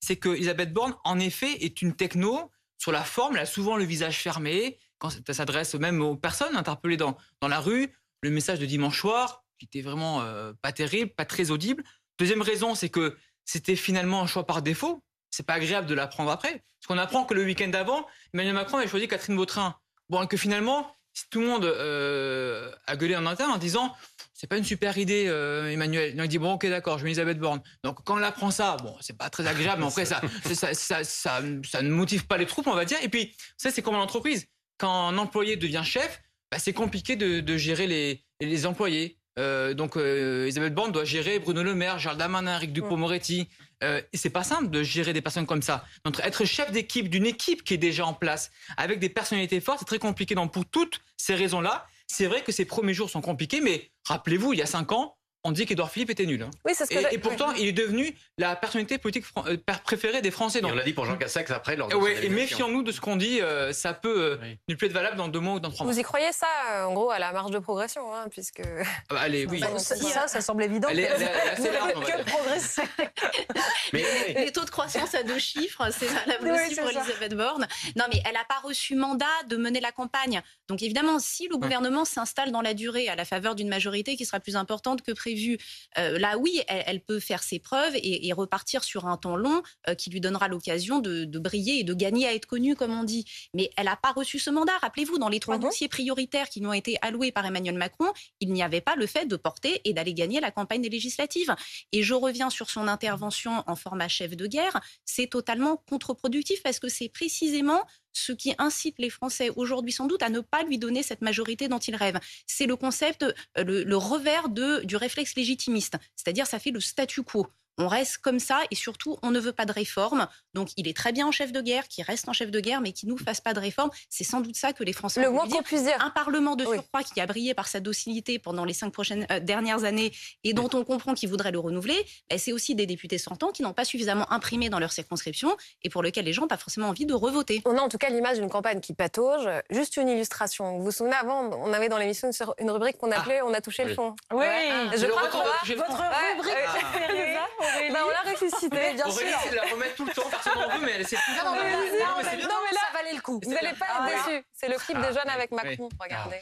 c'est 0.00 0.16
que 0.16 0.28
Elisabeth 0.28 0.72
Borne, 0.72 0.94
en 1.04 1.18
effet, 1.18 1.64
est 1.64 1.82
une 1.82 1.96
techno 1.96 2.52
sur 2.78 2.92
la 2.92 3.02
forme, 3.02 3.36
elle 3.36 3.42
a 3.42 3.46
souvent 3.46 3.76
le 3.76 3.84
visage 3.84 4.18
fermé. 4.18 4.78
Quand 4.98 5.10
ça 5.10 5.34
s'adresse 5.34 5.74
même 5.74 6.00
aux 6.00 6.16
personnes 6.16 6.56
interpellées 6.56 6.96
dans, 6.96 7.16
dans 7.40 7.48
la 7.48 7.58
rue, 7.58 7.92
le 8.22 8.30
message 8.30 8.60
de 8.60 8.66
dimanche 8.66 9.00
soir, 9.00 9.44
qui 9.58 9.66
était 9.66 9.82
vraiment 9.82 10.22
euh, 10.22 10.52
pas 10.62 10.72
terrible, 10.72 11.10
pas 11.10 11.24
très 11.24 11.50
audible. 11.50 11.82
Deuxième 12.18 12.42
raison, 12.42 12.74
c'est 12.74 12.88
que 12.88 13.16
c'était 13.44 13.76
finalement 13.76 14.22
un 14.22 14.26
choix 14.26 14.46
par 14.46 14.62
défaut. 14.62 15.02
C'est 15.36 15.42
pas 15.44 15.54
agréable 15.54 15.86
de 15.86 15.94
l'apprendre 15.94 16.30
après. 16.30 16.50
Parce 16.52 16.86
qu'on 16.88 16.98
apprend 16.98 17.24
que 17.24 17.34
le 17.34 17.44
week-end 17.44 17.68
d'avant, 17.68 18.06
Emmanuel 18.32 18.54
Macron 18.54 18.78
a 18.78 18.86
choisi 18.86 19.06
Catherine 19.06 19.36
Vautrin. 19.36 19.76
Bon, 20.08 20.22
et 20.22 20.26
que 20.26 20.38
finalement, 20.38 20.90
tout 21.30 21.40
le 21.40 21.46
monde 21.46 21.64
euh, 21.64 22.70
a 22.86 22.96
gueulé 22.96 23.16
en 23.16 23.26
interne 23.26 23.50
en 23.50 23.58
disant 23.58 23.94
c'est 24.32 24.46
pas 24.46 24.56
une 24.56 24.64
super 24.64 24.96
idée, 24.96 25.26
euh, 25.28 25.70
Emmanuel. 25.70 26.16
Donc, 26.16 26.26
il 26.26 26.28
dit 26.28 26.38
bon, 26.38 26.54
ok, 26.54 26.66
d'accord, 26.66 26.98
je 26.98 27.04
mets 27.04 27.10
Elisabeth 27.10 27.38
Borne. 27.38 27.60
Donc 27.84 28.02
quand 28.04 28.18
on 28.18 28.22
apprend 28.22 28.50
ça, 28.50 28.78
bon, 28.82 28.96
c'est 29.00 29.16
pas 29.16 29.28
très 29.28 29.46
agréable, 29.46 29.82
mais 29.82 29.88
après 29.88 30.06
ça 30.06 30.22
ça, 30.54 30.74
ça, 30.74 31.04
ça, 31.04 31.40
ça, 31.64 31.82
ne 31.82 31.90
motive 31.90 32.26
pas 32.26 32.38
les 32.38 32.46
troupes, 32.46 32.66
on 32.66 32.74
va 32.74 32.86
dire. 32.86 32.98
Et 33.02 33.08
puis 33.10 33.34
ça, 33.58 33.70
c'est 33.70 33.82
comme 33.82 33.94
en 33.94 34.02
entreprise. 34.02 34.46
Quand 34.78 35.08
un 35.08 35.18
employé 35.18 35.56
devient 35.56 35.82
chef, 35.84 36.22
bah, 36.50 36.58
c'est 36.58 36.72
compliqué 36.72 37.16
de, 37.16 37.40
de, 37.40 37.56
gérer 37.56 37.86
les, 37.86 38.24
les 38.40 38.66
employés. 38.66 39.18
Euh, 39.38 39.74
donc 39.74 39.96
euh, 39.96 40.44
Elisabeth 40.44 40.74
Borne 40.74 40.92
doit 40.92 41.04
gérer 41.04 41.38
Bruno 41.38 41.62
Le 41.62 41.74
Maire, 41.74 41.98
Charles 41.98 42.16
Damanin, 42.16 42.56
Eric 42.56 42.72
Dupond-Moretti. 42.72 43.48
Euh, 43.84 44.00
c'est 44.14 44.30
pas 44.30 44.44
simple 44.44 44.70
de 44.70 44.82
gérer 44.82 45.12
des 45.12 45.20
personnes 45.20 45.46
comme 45.46 45.62
ça. 45.62 45.84
Donc 46.04 46.18
être 46.20 46.44
chef 46.44 46.72
d'équipe 46.72 47.10
d'une 47.10 47.26
équipe 47.26 47.62
qui 47.62 47.74
est 47.74 47.78
déjà 47.78 48.06
en 48.06 48.14
place 48.14 48.50
avec 48.76 48.98
des 48.98 49.10
personnalités 49.10 49.60
fortes, 49.60 49.80
c'est 49.80 49.84
très 49.84 49.98
compliqué. 49.98 50.34
Donc 50.34 50.52
pour 50.52 50.64
toutes 50.64 51.00
ces 51.16 51.34
raisons-là, 51.34 51.86
c'est 52.06 52.26
vrai 52.26 52.42
que 52.42 52.52
ces 52.52 52.64
premiers 52.64 52.94
jours 52.94 53.10
sont 53.10 53.20
compliqués, 53.20 53.60
mais 53.60 53.90
rappelez-vous, 54.06 54.52
il 54.52 54.58
y 54.58 54.62
a 54.62 54.66
cinq 54.66 54.92
ans, 54.92 55.16
on 55.46 55.52
dit 55.52 55.64
qu'Edouard 55.64 55.90
Philippe 55.90 56.10
était 56.10 56.26
nul. 56.26 56.42
Hein. 56.42 56.50
Oui, 56.64 56.72
c'est 56.74 56.86
ce 56.86 56.90
que 56.90 57.12
et, 57.12 57.14
et, 57.14 57.18
pourtant, 57.18 57.52
il 57.52 57.68
est 57.68 57.72
devenu 57.72 58.14
la 58.36 58.56
personnalité 58.56 58.98
politique 58.98 59.24
euh, 59.46 59.56
préférée 59.84 60.20
des 60.20 60.32
Français. 60.32 60.60
Donc, 60.60 60.72
on 60.72 60.74
l'a 60.74 60.82
dit 60.82 60.92
pour 60.92 61.06
Jean 61.06 61.16
Cassex 61.16 61.50
après. 61.52 61.76
Lors 61.76 61.88
de 61.88 61.94
ouais, 61.94 62.24
et 62.24 62.28
méfions-nous 62.28 62.82
de 62.82 62.90
ce 62.90 63.00
qu'on 63.00 63.16
dit. 63.16 63.40
Euh, 63.40 63.72
ça 63.72 63.94
peut 63.94 64.32
euh, 64.32 64.38
oui. 64.42 64.58
ne 64.68 64.74
plus 64.74 64.88
être 64.88 64.92
valable 64.92 65.16
dans 65.16 65.28
deux 65.28 65.38
mois 65.38 65.54
ou 65.54 65.60
dans 65.60 65.70
trois 65.70 65.84
mois. 65.84 65.92
Vous 65.92 66.00
y 66.00 66.02
croyez 66.02 66.32
ça, 66.32 66.46
en 66.88 66.92
gros, 66.92 67.10
à 67.10 67.18
la 67.18 67.32
marge 67.32 67.52
de 67.52 67.58
progression, 67.60 68.12
hein, 68.12 68.26
puisque. 68.30 68.60
Ah 68.60 69.14
bah, 69.14 69.20
allez, 69.20 69.46
oui. 69.46 69.60
Ça, 69.60 69.96
ça, 69.96 70.26
ça, 70.26 70.40
semble 70.40 70.64
évident. 70.64 70.88
Elle 70.90 71.00
est, 71.00 71.02
elle 71.04 71.22
est, 71.22 71.30
elle 71.58 71.66
est 71.66 71.72
large, 71.72 71.92
que 71.92 72.30
progresser. 72.30 72.82
mais, 73.92 74.04
les 74.34 74.52
taux 74.52 74.64
de 74.64 74.70
croissance 74.70 75.14
à 75.14 75.22
deux 75.22 75.38
chiffres, 75.38 75.88
c'est 75.96 76.06
valable 76.06 76.50
aussi 76.50 76.74
pour 76.74 76.90
Elisabeth 76.90 77.34
Borne. 77.34 77.68
Non, 77.94 78.04
mais 78.12 78.20
elle 78.26 78.34
n'a 78.34 78.44
pas 78.48 78.60
reçu 78.64 78.96
mandat 78.96 79.26
de 79.48 79.56
mener 79.56 79.80
la 79.80 79.92
campagne. 79.92 80.42
Donc 80.68 80.82
évidemment, 80.82 81.18
si 81.18 81.46
le 81.48 81.56
gouvernement 81.56 82.04
s'installe 82.04 82.50
dans 82.50 82.62
la 82.62 82.74
durée 82.74 83.08
à 83.08 83.14
la 83.14 83.24
faveur 83.24 83.54
d'une 83.54 83.68
majorité 83.68 84.16
qui 84.16 84.24
sera 84.24 84.40
plus 84.40 84.56
importante 84.56 85.02
que 85.02 85.12
prévu, 85.36 85.58
euh, 85.98 86.18
là 86.18 86.38
oui, 86.38 86.60
elle, 86.66 86.82
elle, 86.86 87.00
peut 87.00 87.20
faire 87.20 87.42
ses 87.42 87.58
preuves 87.58 87.94
et, 87.96 88.26
et 88.26 88.32
repartir 88.32 88.82
sur 88.84 89.06
un 89.06 89.16
temps 89.16 89.36
long 89.36 89.62
euh, 89.88 89.94
qui 89.94 90.10
lui 90.10 90.20
donnera 90.20 90.48
l'occasion 90.48 90.98
de, 90.98 91.24
de, 91.24 91.38
briller 91.38 91.80
et 91.80 91.84
de 91.84 91.94
gagner 91.94 92.26
à 92.26 92.34
être 92.34 92.46
connue, 92.46 92.74
comme 92.74 92.92
on 92.92 93.04
dit. 93.04 93.24
Mais 93.54 93.70
elle 93.76 93.84
n'a 93.84 93.96
pas 93.96 94.12
reçu 94.12 94.38
ce 94.38 94.50
mandat. 94.50 94.72
Rappelez-vous, 94.80 95.18
dans 95.18 95.28
les 95.28 95.40
trois 95.40 95.58
dossiers 95.58 95.88
prioritaires 95.88 96.48
qui 96.48 96.60
lui 96.60 96.66
ont 96.66 96.72
été 96.72 96.96
alloués 97.02 97.32
par 97.32 97.44
Emmanuel 97.44 97.76
Macron, 97.76 98.06
il 98.40 98.52
n'y 98.52 98.62
avait 98.62 98.80
pas 98.80 98.96
le 98.96 99.06
fait 99.06 99.26
de 99.26 99.36
porter 99.36 99.80
et 99.84 99.92
d'aller 99.92 100.14
gagner 100.14 100.40
la 100.40 100.50
campagne 100.50 100.82
des 100.82 100.88
législatives. 100.88 101.54
Et 101.92 102.02
je 102.02 102.14
reviens 102.14 102.50
sur 102.50 102.70
son 102.70 102.88
intervention 102.88 103.62
en 103.66 103.76
format 103.76 104.08
chef 104.08 104.36
de 104.36 104.46
guerre. 104.46 104.80
C'est 105.04 105.28
totalement 105.28 105.76
contre-productif 105.88 106.62
parce 106.62 106.78
que 106.78 106.88
c'est 106.88 107.08
précisément 107.08 107.82
ce 108.16 108.32
qui 108.32 108.54
incite 108.58 108.96
les 108.98 109.10
Français 109.10 109.50
aujourd'hui 109.56 109.92
sans 109.92 110.06
doute 110.06 110.22
à 110.22 110.30
ne 110.30 110.40
pas 110.40 110.62
lui 110.62 110.78
donner 110.78 111.02
cette 111.02 111.20
majorité 111.20 111.68
dont 111.68 111.78
ils 111.78 111.96
rêvent. 111.96 112.20
C'est 112.46 112.66
le 112.66 112.76
concept, 112.76 113.24
le, 113.56 113.84
le 113.84 113.96
revers 113.96 114.48
du 114.48 114.96
réflexe 114.96 115.34
légitimiste, 115.36 115.96
c'est-à-dire 116.16 116.46
ça 116.46 116.58
fait 116.58 116.70
le 116.70 116.80
statu 116.80 117.22
quo 117.22 117.46
on 117.78 117.88
reste 117.88 118.18
comme 118.18 118.38
ça 118.38 118.60
et 118.70 118.74
surtout 118.74 119.18
on 119.22 119.30
ne 119.30 119.40
veut 119.40 119.52
pas 119.52 119.66
de 119.66 119.72
réforme. 119.72 120.28
Donc 120.54 120.70
il 120.76 120.88
est 120.88 120.96
très 120.96 121.12
bien 121.12 121.26
en 121.26 121.32
chef 121.32 121.52
de 121.52 121.60
guerre, 121.60 121.88
qui 121.88 122.02
reste 122.02 122.28
en 122.28 122.32
chef 122.32 122.50
de 122.50 122.60
guerre, 122.60 122.80
mais 122.80 122.92
qui 122.92 123.06
nous 123.06 123.18
fasse 123.18 123.40
pas 123.40 123.54
de 123.54 123.60
réforme. 123.60 123.90
C'est 124.08 124.24
sans 124.24 124.40
doute 124.40 124.56
ça 124.56 124.72
que 124.72 124.84
les 124.84 124.92
Français. 124.92 125.22
Le 125.22 125.30
moins 125.30 125.48
qu'on 125.48 125.62
puisse 125.62 125.82
dire. 125.82 125.96
Un 126.00 126.10
Parlement 126.10 126.56
de 126.56 126.64
surcroît 126.64 127.02
qui 127.02 127.20
a 127.20 127.26
brillé 127.26 127.54
par 127.54 127.68
sa 127.68 127.80
docilité 127.80 128.38
pendant 128.38 128.64
les 128.64 128.72
cinq 128.72 128.92
prochaines 128.92 129.26
euh, 129.30 129.40
dernières 129.40 129.84
années 129.84 130.12
et 130.44 130.54
dont 130.54 130.70
on 130.72 130.84
comprend 130.84 131.14
qu'il 131.14 131.28
voudrait 131.28 131.50
le 131.50 131.58
renouveler, 131.58 132.06
ben, 132.30 132.38
c'est 132.38 132.52
aussi 132.52 132.74
des 132.74 132.86
députés 132.86 133.18
sortants 133.18 133.50
qui 133.50 133.62
n'ont 133.62 133.72
pas 133.72 133.84
suffisamment 133.84 134.30
imprimé 134.32 134.68
dans 134.68 134.78
leur 134.78 134.92
circonscription 134.92 135.56
et 135.82 135.90
pour 135.90 136.02
lesquels 136.02 136.24
les 136.24 136.32
gens 136.32 136.42
n'ont 136.42 136.48
pas 136.48 136.56
forcément 136.56 136.88
envie 136.88 137.06
de 137.06 137.14
revoter. 137.14 137.62
On 137.64 137.76
a 137.76 137.80
en 137.80 137.88
tout 137.88 137.98
cas 137.98 138.08
l'image 138.08 138.38
d'une 138.38 138.48
campagne 138.48 138.80
qui 138.80 138.94
patauge. 138.94 139.48
Juste 139.70 139.96
une 139.96 140.08
illustration. 140.08 140.78
Vous 140.78 140.84
vous 140.84 140.90
souvenez 140.90 141.16
avant, 141.16 141.50
on 141.50 141.72
avait 141.72 141.88
dans 141.88 141.98
l'émission 141.98 142.30
une 142.58 142.70
rubrique 142.70 142.98
qu'on 142.98 143.12
appelait 143.12 143.40
ah. 143.40 143.46
"On 143.46 143.52
a 143.52 143.60
touché 143.60 143.82
oui. 143.82 143.90
le 143.90 143.94
fond". 143.94 144.14
Oui. 144.32 144.38
Ouais. 144.38 144.70
Ah. 144.70 144.96
Je 144.96 145.06
crois 145.06 145.28
qu'on 145.28 145.38
va 145.38 145.44
votre 145.76 146.02
rubrique 146.02 146.54
préférée. 146.90 147.36
Ah. 147.66 147.92
Ben, 147.92 148.02
on 148.06 148.10
l'a 148.10 148.30
ressuscité, 148.32 148.94
bien 148.94 149.06
Aurélie, 149.06 149.30
sûr. 149.30 149.54
la 149.54 149.62
remettre 149.62 149.94
tout 149.96 150.04
le 150.06 150.12
temps, 150.12 150.28
personne 150.30 150.54
n'en 150.54 150.68
veut, 150.68 150.84
mais 150.84 150.92
elle 150.92 151.00
le 151.00 151.04
temps. 151.06 151.44
Non, 151.44 151.52
mais, 151.56 151.70
non, 151.70 151.78
mais, 152.22 152.36
non, 152.42 152.58
mais 152.64 152.72
là, 152.72 152.80
ça 152.92 152.98
valait 152.98 153.14
le 153.14 153.20
coup. 153.20 153.40
Vous 153.42 153.50
n'allez 153.52 153.72
pas 153.74 153.86
être 153.86 154.26
déçus. 154.26 154.44
C'est 154.52 154.68
le 154.68 154.76
clip 154.76 154.98
des 154.98 155.12
jeunes 155.12 155.28
avec 155.28 155.50
Macron. 155.50 155.88
Regardez. 156.00 156.40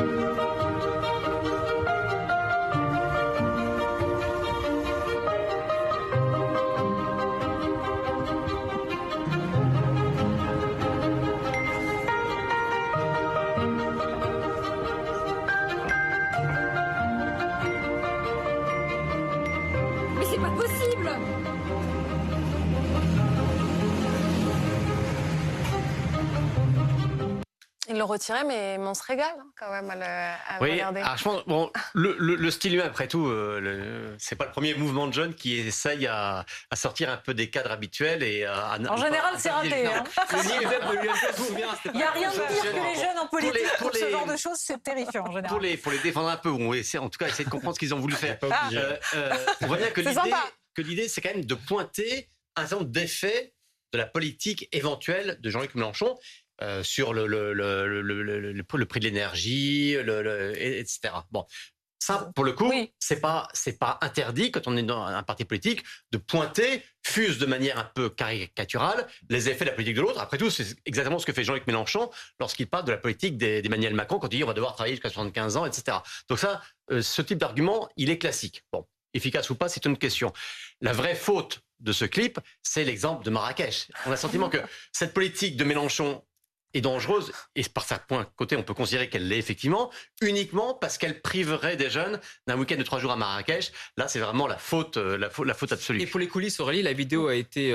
Ils 0.00 0.53
l'ont 28.04 28.12
retiré, 28.12 28.44
mais 28.44 28.76
on 28.78 28.94
se 28.94 29.02
régale 29.02 29.34
hein, 29.38 29.46
quand 29.58 29.70
même 29.70 29.90
à, 29.90 29.96
le, 29.96 30.02
à 30.02 30.60
oui, 30.60 30.72
regarder. 30.72 31.00
Alors, 31.00 31.16
je 31.16 31.24
pense, 31.24 31.44
bon, 31.46 31.70
le, 31.94 32.16
le, 32.18 32.34
le 32.34 32.50
style 32.50 32.74
humain, 32.74 32.84
après 32.84 33.08
tout, 33.08 33.26
euh, 33.26 34.14
c'est 34.18 34.36
pas 34.36 34.44
le 34.44 34.50
premier 34.50 34.74
mouvement 34.74 35.06
de 35.06 35.12
jeunes 35.12 35.34
qui 35.34 35.58
essaye 35.58 36.06
à, 36.06 36.44
à, 36.70 36.76
sortir 36.76 37.10
un 37.10 37.16
peu 37.16 37.34
des 37.34 37.50
cadres 37.50 37.70
habituels 37.70 38.22
et 38.22 38.44
à. 38.44 38.72
à 38.72 38.78
en 38.78 38.96
général, 38.96 39.34
c'est 39.38 39.50
raté. 39.50 39.86
Hein. 39.86 40.04
Il 40.32 41.96
n'y 41.96 42.02
a 42.02 42.10
rien 42.10 42.30
de 42.30 42.36
pire 42.36 42.62
que 42.62 42.76
les 42.76 42.94
jeunes 42.94 43.18
en 43.18 43.26
politique. 43.26 43.52
Pour, 43.52 43.62
les, 43.62 43.68
pour, 43.78 43.78
pour 43.78 43.90
les, 43.92 44.00
ce 44.00 44.10
genre 44.10 44.26
de 44.26 44.36
choses, 44.36 44.58
c'est 44.58 44.82
terrifiant 44.82 45.24
en 45.24 45.32
général. 45.32 45.48
Pour 45.48 45.60
les, 45.60 45.76
pour 45.76 45.92
les 45.92 45.98
défendre 45.98 46.28
un 46.28 46.36
peu, 46.36 46.50
on 46.50 46.70
va 46.70 46.76
essayer, 46.76 46.98
en 46.98 47.08
tout 47.08 47.18
cas, 47.18 47.28
essayer 47.28 47.44
de 47.44 47.50
comprendre 47.50 47.74
ce 47.74 47.80
qu'ils 47.80 47.94
ont 47.94 48.00
voulu 48.00 48.14
faire. 48.14 48.38
Euh, 48.42 48.96
euh, 49.14 49.32
on 49.62 49.66
voit 49.66 49.76
bien 49.78 49.90
que 49.90 50.00
l'idée, 50.00 50.32
que 50.74 50.82
l'idée, 50.82 51.08
c'est 51.08 51.20
quand 51.20 51.32
même 51.32 51.44
de 51.44 51.54
pointer 51.54 52.28
un 52.56 52.62
certain 52.62 52.76
nombre 52.76 52.90
d'effets 52.90 53.54
de 53.92 53.98
la 53.98 54.06
politique 54.06 54.68
éventuelle 54.72 55.38
de 55.40 55.50
Jean-Luc 55.50 55.76
Mélenchon 55.76 56.16
euh, 56.62 56.82
sur 56.82 57.14
le, 57.14 57.26
le, 57.26 57.52
le, 57.52 58.02
le, 58.02 58.86
prix 58.86 59.00
de 59.00 59.04
l'énergie, 59.04 59.92
etc. 59.94 61.14
Bon, 61.30 61.46
ça, 62.04 62.30
pour 62.34 62.44
le 62.44 62.52
coup, 62.52 62.68
oui. 62.68 62.92
c'est 62.98 63.18
pas 63.22 63.48
c'est 63.54 63.78
pas 63.78 63.96
interdit 64.02 64.50
quand 64.50 64.68
on 64.68 64.76
est 64.76 64.82
dans 64.82 65.02
un 65.04 65.22
parti 65.22 65.46
politique 65.46 65.82
de 66.12 66.18
pointer, 66.18 66.84
fuse 67.02 67.38
de 67.38 67.46
manière 67.46 67.78
un 67.78 67.90
peu 67.94 68.10
caricaturale 68.10 69.06
les 69.30 69.48
effets 69.48 69.64
de 69.64 69.70
la 69.70 69.74
politique 69.74 69.96
de 69.96 70.02
l'autre. 70.02 70.20
Après 70.20 70.36
tout, 70.36 70.50
c'est 70.50 70.76
exactement 70.84 71.18
ce 71.18 71.24
que 71.24 71.32
fait 71.32 71.44
Jean-Luc 71.44 71.66
Mélenchon 71.66 72.10
lorsqu'il 72.38 72.66
parle 72.66 72.84
de 72.84 72.90
la 72.90 72.98
politique 72.98 73.38
d'Emmanuel 73.38 73.94
Macron 73.94 74.18
quand 74.18 74.28
il 74.28 74.36
dit 74.36 74.44
on 74.44 74.46
va 74.48 74.52
devoir 74.52 74.74
travailler 74.74 74.96
jusqu'à 74.96 75.08
75 75.08 75.56
ans, 75.56 75.64
etc. 75.64 75.96
Donc 76.28 76.38
ça, 76.38 76.60
euh, 76.90 77.00
ce 77.00 77.22
type 77.22 77.38
d'argument, 77.38 77.88
il 77.96 78.10
est 78.10 78.18
classique. 78.18 78.64
Bon, 78.70 78.86
efficace 79.14 79.48
ou 79.48 79.54
pas, 79.54 79.70
c'est 79.70 79.86
une 79.86 79.96
question. 79.96 80.30
La 80.82 80.92
vraie 80.92 81.14
faute 81.14 81.62
de 81.80 81.92
ce 81.92 82.04
clip, 82.04 82.38
c'est 82.62 82.84
l'exemple 82.84 83.24
de 83.24 83.30
Marrakech. 83.30 83.88
On 84.04 84.08
a 84.08 84.10
le 84.10 84.16
sentiment 84.18 84.48
que 84.50 84.58
cette 84.92 85.14
politique 85.14 85.56
de 85.56 85.64
Mélenchon 85.64 86.22
est 86.74 86.80
dangereuse, 86.80 87.32
et 87.54 87.62
par 87.62 87.84
certains 87.84 88.26
côté, 88.36 88.56
on 88.56 88.62
peut 88.62 88.74
considérer 88.74 89.08
qu'elle 89.08 89.28
l'est 89.28 89.38
effectivement, 89.38 89.90
uniquement 90.20 90.74
parce 90.74 90.98
qu'elle 90.98 91.20
priverait 91.20 91.76
des 91.76 91.90
jeunes 91.90 92.20
d'un 92.46 92.58
week-end 92.58 92.76
de 92.76 92.82
trois 92.82 92.98
jours 92.98 93.12
à 93.12 93.16
Marrakech. 93.16 93.72
Là, 93.96 94.08
c'est 94.08 94.18
vraiment 94.18 94.46
la 94.46 94.58
faute, 94.58 94.96
la 94.96 95.30
faute, 95.30 95.46
la 95.46 95.54
faute 95.54 95.72
absolue. 95.72 96.02
Et 96.02 96.06
pour 96.06 96.20
les 96.20 96.28
coulisses, 96.28 96.60
Aurélie, 96.60 96.82
la 96.82 96.92
vidéo 96.92 97.28
a 97.28 97.34
été 97.34 97.72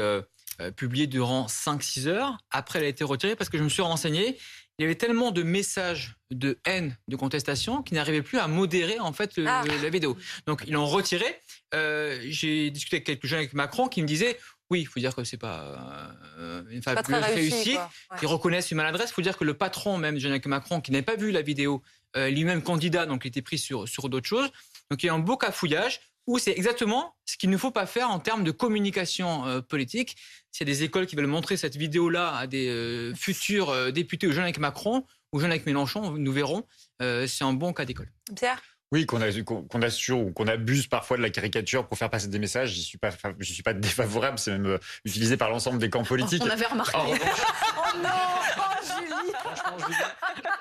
euh, 0.62 0.72
publiée 0.72 1.08
durant 1.08 1.46
5-6 1.46 2.08
heures. 2.08 2.38
Après, 2.52 2.80
elle 2.80 2.86
a 2.86 2.90
été 2.90 3.06
retirée 3.06 3.38
parce 3.38 3.50
que 3.50 3.58
je 3.58 3.64
me 3.64 3.70
suis 3.70 3.82
renseigné. 3.82 4.38
Il 4.78 4.82
y 4.82 4.86
avait 4.86 4.96
tellement 4.96 5.32
de 5.32 5.42
messages 5.42 6.16
de 6.32 6.60
haine, 6.66 6.98
de 7.08 7.16
contestation, 7.16 7.82
qu'ils 7.82 7.96
n'arrivaient 7.96 8.22
plus 8.22 8.40
à 8.40 8.48
modérer 8.48 9.00
en 9.00 9.14
fait 9.14 9.38
le, 9.38 9.46
ah. 9.48 9.64
la 9.82 9.90
vidéo. 9.90 10.18
Donc 10.48 10.64
ils 10.68 10.74
l'ont 10.74 10.86
retiré. 10.86 11.26
Euh, 11.74 12.20
J'ai 12.24 12.72
discuté 12.72 12.98
avec 12.98 13.06
quelques 13.06 13.26
jeunes 13.26 13.40
avec 13.40 13.54
Macron 13.54 13.88
qui 13.88 14.02
me 14.02 14.08
disaient 14.08 14.38
oui, 14.70 14.82
il 14.82 14.86
faut 14.86 15.00
dire 15.00 15.16
que 15.16 15.24
c'est 15.24 15.38
pas 15.38 16.16
euh, 16.38 16.64
une 16.70 16.84
fabuleuse 16.84 17.24
réussite. 17.24 17.78
Ouais. 17.78 18.18
Ils 18.22 18.28
reconnaissent 18.28 18.70
une 18.70 18.78
maladresse. 18.78 19.10
Il 19.10 19.14
faut 19.14 19.22
dire 19.22 19.38
que 19.38 19.44
le 19.44 19.56
patron 19.56 19.98
même 19.98 20.16
de 20.16 20.20
Jean-Luc 20.20 20.46
Macron, 20.46 20.80
qui 20.80 20.92
n'avait 20.92 21.04
pas 21.04 21.16
vu 21.16 21.32
la 21.32 21.42
vidéo, 21.42 21.82
euh, 22.16 22.30
lui-même 22.30 22.64
candidat, 22.64 23.06
donc 23.06 23.26
il 23.26 23.28
était 23.28 23.42
pris 23.42 23.58
sur, 23.58 23.88
sur 23.88 24.10
d'autres 24.10 24.28
choses. 24.28 24.50
Donc 24.90 25.04
il 25.04 25.08
y 25.08 25.10
a 25.10 25.14
un 25.14 25.20
beau 25.20 25.38
cafouillage 25.38 26.02
où 26.26 26.38
c'est 26.38 26.52
exactement 26.52 27.16
ce 27.26 27.38
qu'il 27.38 27.50
ne 27.50 27.58
faut 27.58 27.72
pas 27.72 27.86
faire 27.86 28.10
en 28.10 28.20
termes 28.20 28.44
de 28.44 28.52
communication 28.52 29.46
euh, 29.46 29.62
politique. 29.62 30.16
S'il 30.52 30.68
y 30.68 30.72
a 30.72 30.74
des 30.74 30.84
écoles 30.84 31.06
qui 31.06 31.16
veulent 31.16 31.28
montrer 31.28 31.58
cette 31.58 31.76
vidéo-là 31.76 32.36
à 32.36 32.48
des 32.48 32.68
euh, 32.70 33.14
futurs 33.16 33.92
députés 33.92 34.28
ou 34.28 34.32
Jean-Luc 34.32 34.58
Macron 34.58 35.06
ou 35.34 35.40
Jean-Luc 35.40 35.66
Mélenchon, 35.66 36.12
nous 36.12 36.32
verrons. 36.32 36.66
c'est 37.00 37.44
un 37.44 37.54
bon 37.54 37.74
cas 37.74 37.86
d'école. 37.86 38.12
Pierre? 38.36 38.60
Oui, 38.92 39.06
qu'on 39.06 39.20
qu'on 39.68 39.82
assure 39.84 40.20
ou 40.20 40.32
qu'on 40.32 40.48
abuse 40.48 40.88
parfois 40.88 41.18
de 41.18 41.22
la 41.22 41.30
caricature 41.30 41.88
pour 41.88 41.98
faire 41.98 42.10
passer 42.10 42.28
des 42.28 42.40
messages, 42.40 42.74
je 42.74 42.82
suis 42.82 42.98
pas, 42.98 43.12
je 43.38 43.54
suis 43.54 43.62
pas 43.62 43.74
défavorable. 43.74 44.40
C'est 44.40 44.52
même 44.52 44.66
euh, 44.66 44.78
utilisé 45.06 45.38
par 45.38 45.52
l'ensemble 45.52 45.78
des 45.78 45.92
camps 45.92 46.04
politiques. 46.04 46.42
On 46.44 46.50
avait 46.50 46.66
remarqué. 46.66 46.98
oh 47.04 47.98
non, 48.04 48.10
oh 48.58 48.62
Julie. 48.84 49.32
Franchement, 49.40 49.78
Julie, 49.78 49.96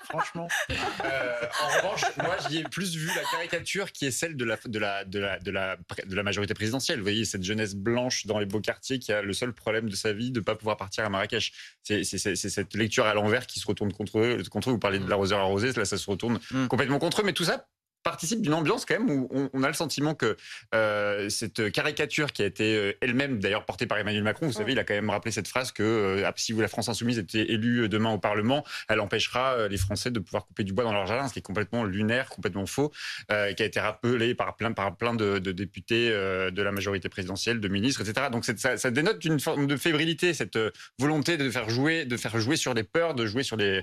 franchement. 0.04 0.48
Euh, 0.70 1.46
en 1.62 1.76
revanche, 1.78 2.02
moi, 2.18 2.36
j'y 2.48 2.58
ai 2.58 2.64
plus 2.64 2.96
vu 2.96 3.06
la 3.06 3.22
caricature 3.30 3.92
qui 3.92 4.04
est 4.04 4.10
celle 4.10 4.36
de 4.36 4.44
la, 4.44 4.58
de 4.62 4.78
la, 4.78 5.04
de 5.06 5.18
la, 5.18 5.38
de 5.38 5.50
la, 5.50 5.76
de 6.06 6.14
la 6.14 6.22
majorité 6.22 6.52
présidentielle. 6.52 6.98
Vous 6.98 7.04
voyez, 7.04 7.24
cette 7.24 7.42
jeunesse 7.42 7.74
blanche 7.74 8.26
dans 8.26 8.38
les 8.38 8.46
beaux 8.46 8.60
quartiers 8.60 8.98
qui 8.98 9.10
a 9.10 9.22
le 9.22 9.32
seul 9.32 9.54
problème 9.54 9.88
de 9.88 9.96
sa 9.96 10.12
vie 10.12 10.30
de 10.32 10.40
ne 10.40 10.44
pas 10.44 10.54
pouvoir 10.54 10.76
partir 10.76 11.02
à 11.06 11.08
Marrakech. 11.08 11.52
C'est 11.82 12.04
cette 12.04 12.74
lecture 12.74 13.06
à 13.06 13.14
l'envers 13.14 13.46
qui 13.46 13.58
se 13.58 13.66
retourne 13.66 13.92
contre 13.92 14.18
eux. 14.18 14.42
Contre 14.50 14.68
eux, 14.68 14.72
vous 14.72 14.78
parlez 14.78 14.98
de 14.98 15.08
l'arroseur 15.08 15.40
arrosé, 15.40 15.72
là, 15.72 15.86
ça 15.86 15.96
se 15.96 16.10
retourne 16.10 16.38
mm. 16.50 16.66
complètement 16.66 16.98
contre 16.98 17.22
eux. 17.22 17.24
Mais 17.24 17.32
tout 17.32 17.44
ça 17.44 17.66
participe 18.02 18.42
d'une 18.42 18.54
ambiance 18.54 18.84
quand 18.84 18.98
même 18.98 19.11
où 19.11 19.50
on, 19.52 19.62
a 19.62 19.68
le 19.68 19.74
sentiment 19.74 20.14
que 20.14 20.37
euh, 20.74 21.28
cette 21.28 21.70
caricature 21.72 22.32
qui 22.32 22.42
a 22.42 22.46
été 22.46 22.76
euh, 22.76 22.92
elle-même 23.00 23.38
d'ailleurs 23.40 23.64
portée 23.64 23.87
par 23.87 23.98
Emmanuel 23.98 24.22
Macron, 24.22 24.46
vous 24.46 24.52
savez, 24.52 24.72
il 24.72 24.78
a 24.78 24.84
quand 24.84 24.94
même 24.94 25.11
rappelé 25.11 25.32
cette 25.32 25.48
phrase 25.48 25.72
que 25.72 25.82
euh, 25.82 26.30
si 26.37 26.52
la 26.54 26.68
France 26.68 26.88
insoumise 26.88 27.18
était 27.18 27.50
élue 27.50 27.88
demain 27.88 28.11
au 28.11 28.18
Parlement, 28.18 28.64
elle 28.88 29.00
empêchera 29.00 29.68
les 29.68 29.76
Français 29.76 30.11
de 30.11 30.20
pouvoir 30.20 30.46
couper 30.46 30.64
du 30.64 30.72
bois 30.72 30.84
dans 30.84 30.92
leur 30.92 31.06
jardin, 31.06 31.28
ce 31.28 31.32
qui 31.32 31.40
est 31.40 31.42
complètement 31.42 31.84
lunaire, 31.84 32.28
complètement 32.28 32.66
faux, 32.66 32.92
qui 33.28 33.34
a 33.34 33.64
été 33.64 33.80
rappelé 33.80 34.34
par 34.34 34.56
plein, 34.56 34.72
par 34.72 34.96
plein 34.96 35.14
de, 35.14 35.38
députés 35.38 36.11
de 36.11 36.62
la 36.62 36.72
majorité 36.72 37.08
présidentielle, 37.08 37.61
de 37.61 37.68
ministres, 37.68 38.02
etc. 38.02 38.28
Donc 38.30 38.44
ça, 38.44 38.76
ça, 38.76 38.90
dénote 38.90 39.24
une 39.24 39.40
forme 39.40 39.66
de 39.66 39.76
fébrilité, 39.76 40.34
cette 40.34 40.58
volonté 40.98 41.37
de 41.37 41.50
faire 41.50 41.68
jouer, 41.68 42.04
de 42.04 42.16
faire 42.16 42.38
jouer 42.38 42.56
sur 42.56 42.74
les 42.74 42.84
peurs, 42.84 43.14
de 43.14 43.26
jouer 43.26 43.42
sur 43.42 43.56
les, 43.56 43.82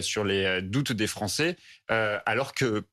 sur 0.00 0.24
les 0.24 0.62
doutes 0.62 0.92
des 0.92 1.06
Français, 1.06 1.56
alors 1.88 2.54
que 2.54 2.84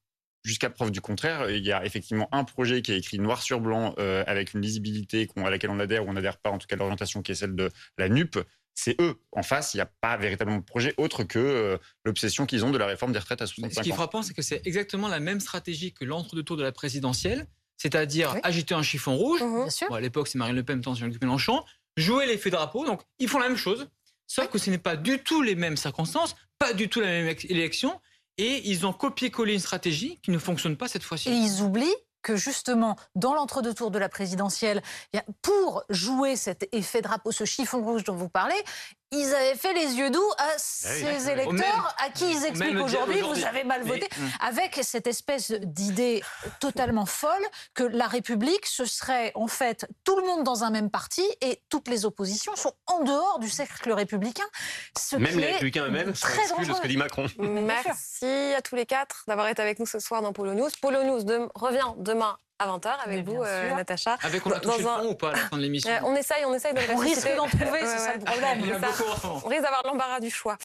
Jusqu'à 0.43 0.69
preuve 0.69 0.91
du 0.91 0.99
contraire, 0.99 1.49
il 1.49 1.63
y 1.63 1.71
a 1.71 1.85
effectivement 1.85 2.27
un 2.33 2.43
projet 2.43 2.81
qui 2.81 2.91
est 2.91 2.97
écrit 2.97 3.17
noir 3.17 3.41
sur 3.41 3.61
blanc 3.61 3.95
euh, 3.97 4.25
avec 4.27 4.53
une 4.53 4.61
lisibilité 4.61 5.29
à 5.37 5.49
laquelle 5.49 5.69
on 5.69 5.79
adhère 5.79 6.05
ou 6.05 6.09
on 6.09 6.13
n'adhère 6.13 6.37
pas, 6.37 6.49
en 6.49 6.57
tout 6.57 6.67
cas 6.67 6.75
l'orientation 6.75 7.21
qui 7.21 7.31
est 7.31 7.35
celle 7.35 7.55
de 7.55 7.71
la 7.97 8.09
NUP. 8.09 8.37
C'est 8.75 8.99
eux 8.99 9.15
en 9.31 9.43
face. 9.43 9.73
Il 9.73 9.77
n'y 9.77 9.81
a 9.81 9.89
pas 10.01 10.17
véritablement 10.17 10.57
de 10.57 10.63
projet 10.63 10.93
autre 10.97 11.23
que 11.23 11.39
euh, 11.39 11.77
l'obsession 12.03 12.45
qu'ils 12.45 12.65
ont 12.65 12.71
de 12.71 12.77
la 12.77 12.87
réforme 12.87 13.13
des 13.13 13.19
retraites 13.19 13.41
à 13.41 13.47
65 13.47 13.69
ans. 13.69 13.81
Ce 13.81 13.83
qui 13.83 13.89
est 13.91 13.93
frappant, 13.93 14.21
c'est 14.21 14.33
que 14.33 14.41
c'est 14.41 14.61
exactement 14.65 15.07
la 15.07 15.21
même 15.21 15.39
stratégie 15.39 15.93
que 15.93 16.03
l'entre-deux 16.03 16.43
tours 16.43 16.57
de 16.57 16.63
la 16.63 16.73
présidentielle, 16.73 17.47
c'est-à-dire 17.77 18.35
agiter 18.43 18.75
un 18.75 18.83
chiffon 18.83 19.15
rouge. 19.15 19.41
Mmh 19.41 19.93
à 19.93 20.01
l'époque, 20.01 20.27
c'est 20.27 20.37
Marine 20.37 20.55
Le 20.55 20.63
Pen, 20.63 20.77
maintenant 20.77 20.95
Jean-Luc 20.95 21.21
Mélenchon. 21.21 21.63
Jouer 21.95 22.25
l'effet 22.25 22.49
drapeau. 22.49 22.85
Donc, 22.85 23.01
ils 23.19 23.29
font 23.29 23.39
la 23.39 23.47
même 23.47 23.57
chose, 23.57 23.87
sauf 24.27 24.49
que 24.49 24.57
ce 24.57 24.69
n'est 24.69 24.77
pas 24.77 24.97
du 24.97 25.19
tout 25.19 25.41
les 25.41 25.55
mêmes 25.55 25.77
circonstances, 25.77 26.35
pas 26.57 26.73
du 26.73 26.89
tout 26.89 26.99
la 26.99 27.07
même 27.07 27.35
élection. 27.43 28.01
Et 28.37 28.69
ils 28.69 28.85
ont 28.85 28.93
copié-collé 28.93 29.53
une 29.53 29.59
stratégie 29.59 30.19
qui 30.23 30.31
ne 30.31 30.39
fonctionne 30.39 30.75
pas 30.75 30.87
cette 30.87 31.03
fois-ci. 31.03 31.29
Et 31.29 31.33
ils 31.33 31.61
oublient 31.61 31.95
que 32.23 32.35
justement, 32.35 32.95
dans 33.15 33.35
l'entre-deux 33.35 33.73
tours 33.73 33.91
de 33.91 33.99
la 33.99 34.09
présidentielle, 34.09 34.81
pour 35.41 35.83
jouer 35.89 36.35
cet 36.35 36.67
effet 36.73 37.01
drapeau, 37.01 37.31
ce 37.31 37.43
chiffon 37.43 37.83
rouge 37.83 38.05
dont 38.05 38.15
vous 38.15 38.29
parlez, 38.29 38.55
ils 39.13 39.33
avaient 39.33 39.55
fait 39.55 39.73
les 39.73 39.95
yeux 39.95 40.09
doux 40.09 40.31
à 40.37 40.43
ah 40.43 40.57
ces 40.57 41.29
électeurs 41.29 41.95
à 41.99 42.09
qui 42.09 42.31
ils 42.31 42.45
expliquent 42.45 42.79
aujourd'hui 42.79 43.21
vous 43.21 43.45
avez 43.45 43.63
mal 43.63 43.83
voté, 43.83 44.07
hum. 44.17 44.29
avec 44.41 44.79
cette 44.81 45.07
espèce 45.07 45.51
d'idée 45.51 46.23
totalement 46.59 47.05
folle 47.05 47.43
que 47.73 47.83
la 47.83 48.07
République, 48.07 48.65
ce 48.65 48.85
serait 48.85 49.31
en 49.35 49.47
fait 49.47 49.87
tout 50.03 50.15
le 50.17 50.23
monde 50.23 50.43
dans 50.43 50.63
un 50.63 50.69
même 50.69 50.89
parti 50.89 51.23
et 51.41 51.61
toutes 51.69 51.87
les 51.87 52.05
oppositions 52.05 52.55
sont 52.55 52.73
en 52.87 53.03
dehors 53.03 53.39
du 53.39 53.49
cercle 53.49 53.91
républicain. 53.91 54.43
même 55.13 55.39
les 55.39 55.51
républicains 55.51 55.85
eux-mêmes 55.85 56.15
sont 56.15 56.27
exclus 56.27 56.65
de 56.65 56.73
ce 56.73 56.81
que 56.81 56.87
dit 56.87 56.97
Macron. 56.97 57.27
Merci 57.37 58.25
à 58.55 58.61
tous 58.61 58.75
les 58.75 58.85
quatre 58.85 59.23
d'avoir 59.27 59.47
été 59.47 59.61
avec 59.61 59.79
nous 59.79 59.85
ce 59.85 59.99
soir 59.99 60.21
dans 60.21 60.33
Polo 60.33 60.53
News. 60.53 60.69
Polo 60.81 61.03
News 61.03 61.49
revient 61.55 61.93
demain 61.97 62.37
à 62.59 62.67
20h 62.67 62.87
avec 63.05 63.25
vous, 63.25 63.41
euh, 63.41 63.75
Natacha. 63.75 64.17
Avec 64.21 64.45
on 64.45 64.51
a 64.51 64.59
touché 64.59 64.85
un... 64.85 65.05
ou 65.05 65.15
pas 65.15 65.29
à 65.29 65.31
la 65.31 65.37
fin 65.37 65.57
de 65.57 65.61
l'émission 65.61 65.91
euh, 65.91 65.99
On 66.03 66.15
essaye, 66.15 66.45
on 66.45 66.53
essaye 66.53 66.73
de 66.73 66.79
On 66.93 66.97
risque 66.97 67.35
d'en 67.35 67.47
trouver, 67.47 67.79
c'est 67.81 67.97
ça 67.97 68.13
le 68.13 68.23
problème. 68.23 68.79
On 69.43 69.47
risque 69.47 69.63
d'avoir 69.63 69.83
l'embarras 69.85 70.19
du 70.19 70.29
choix. 70.29 70.57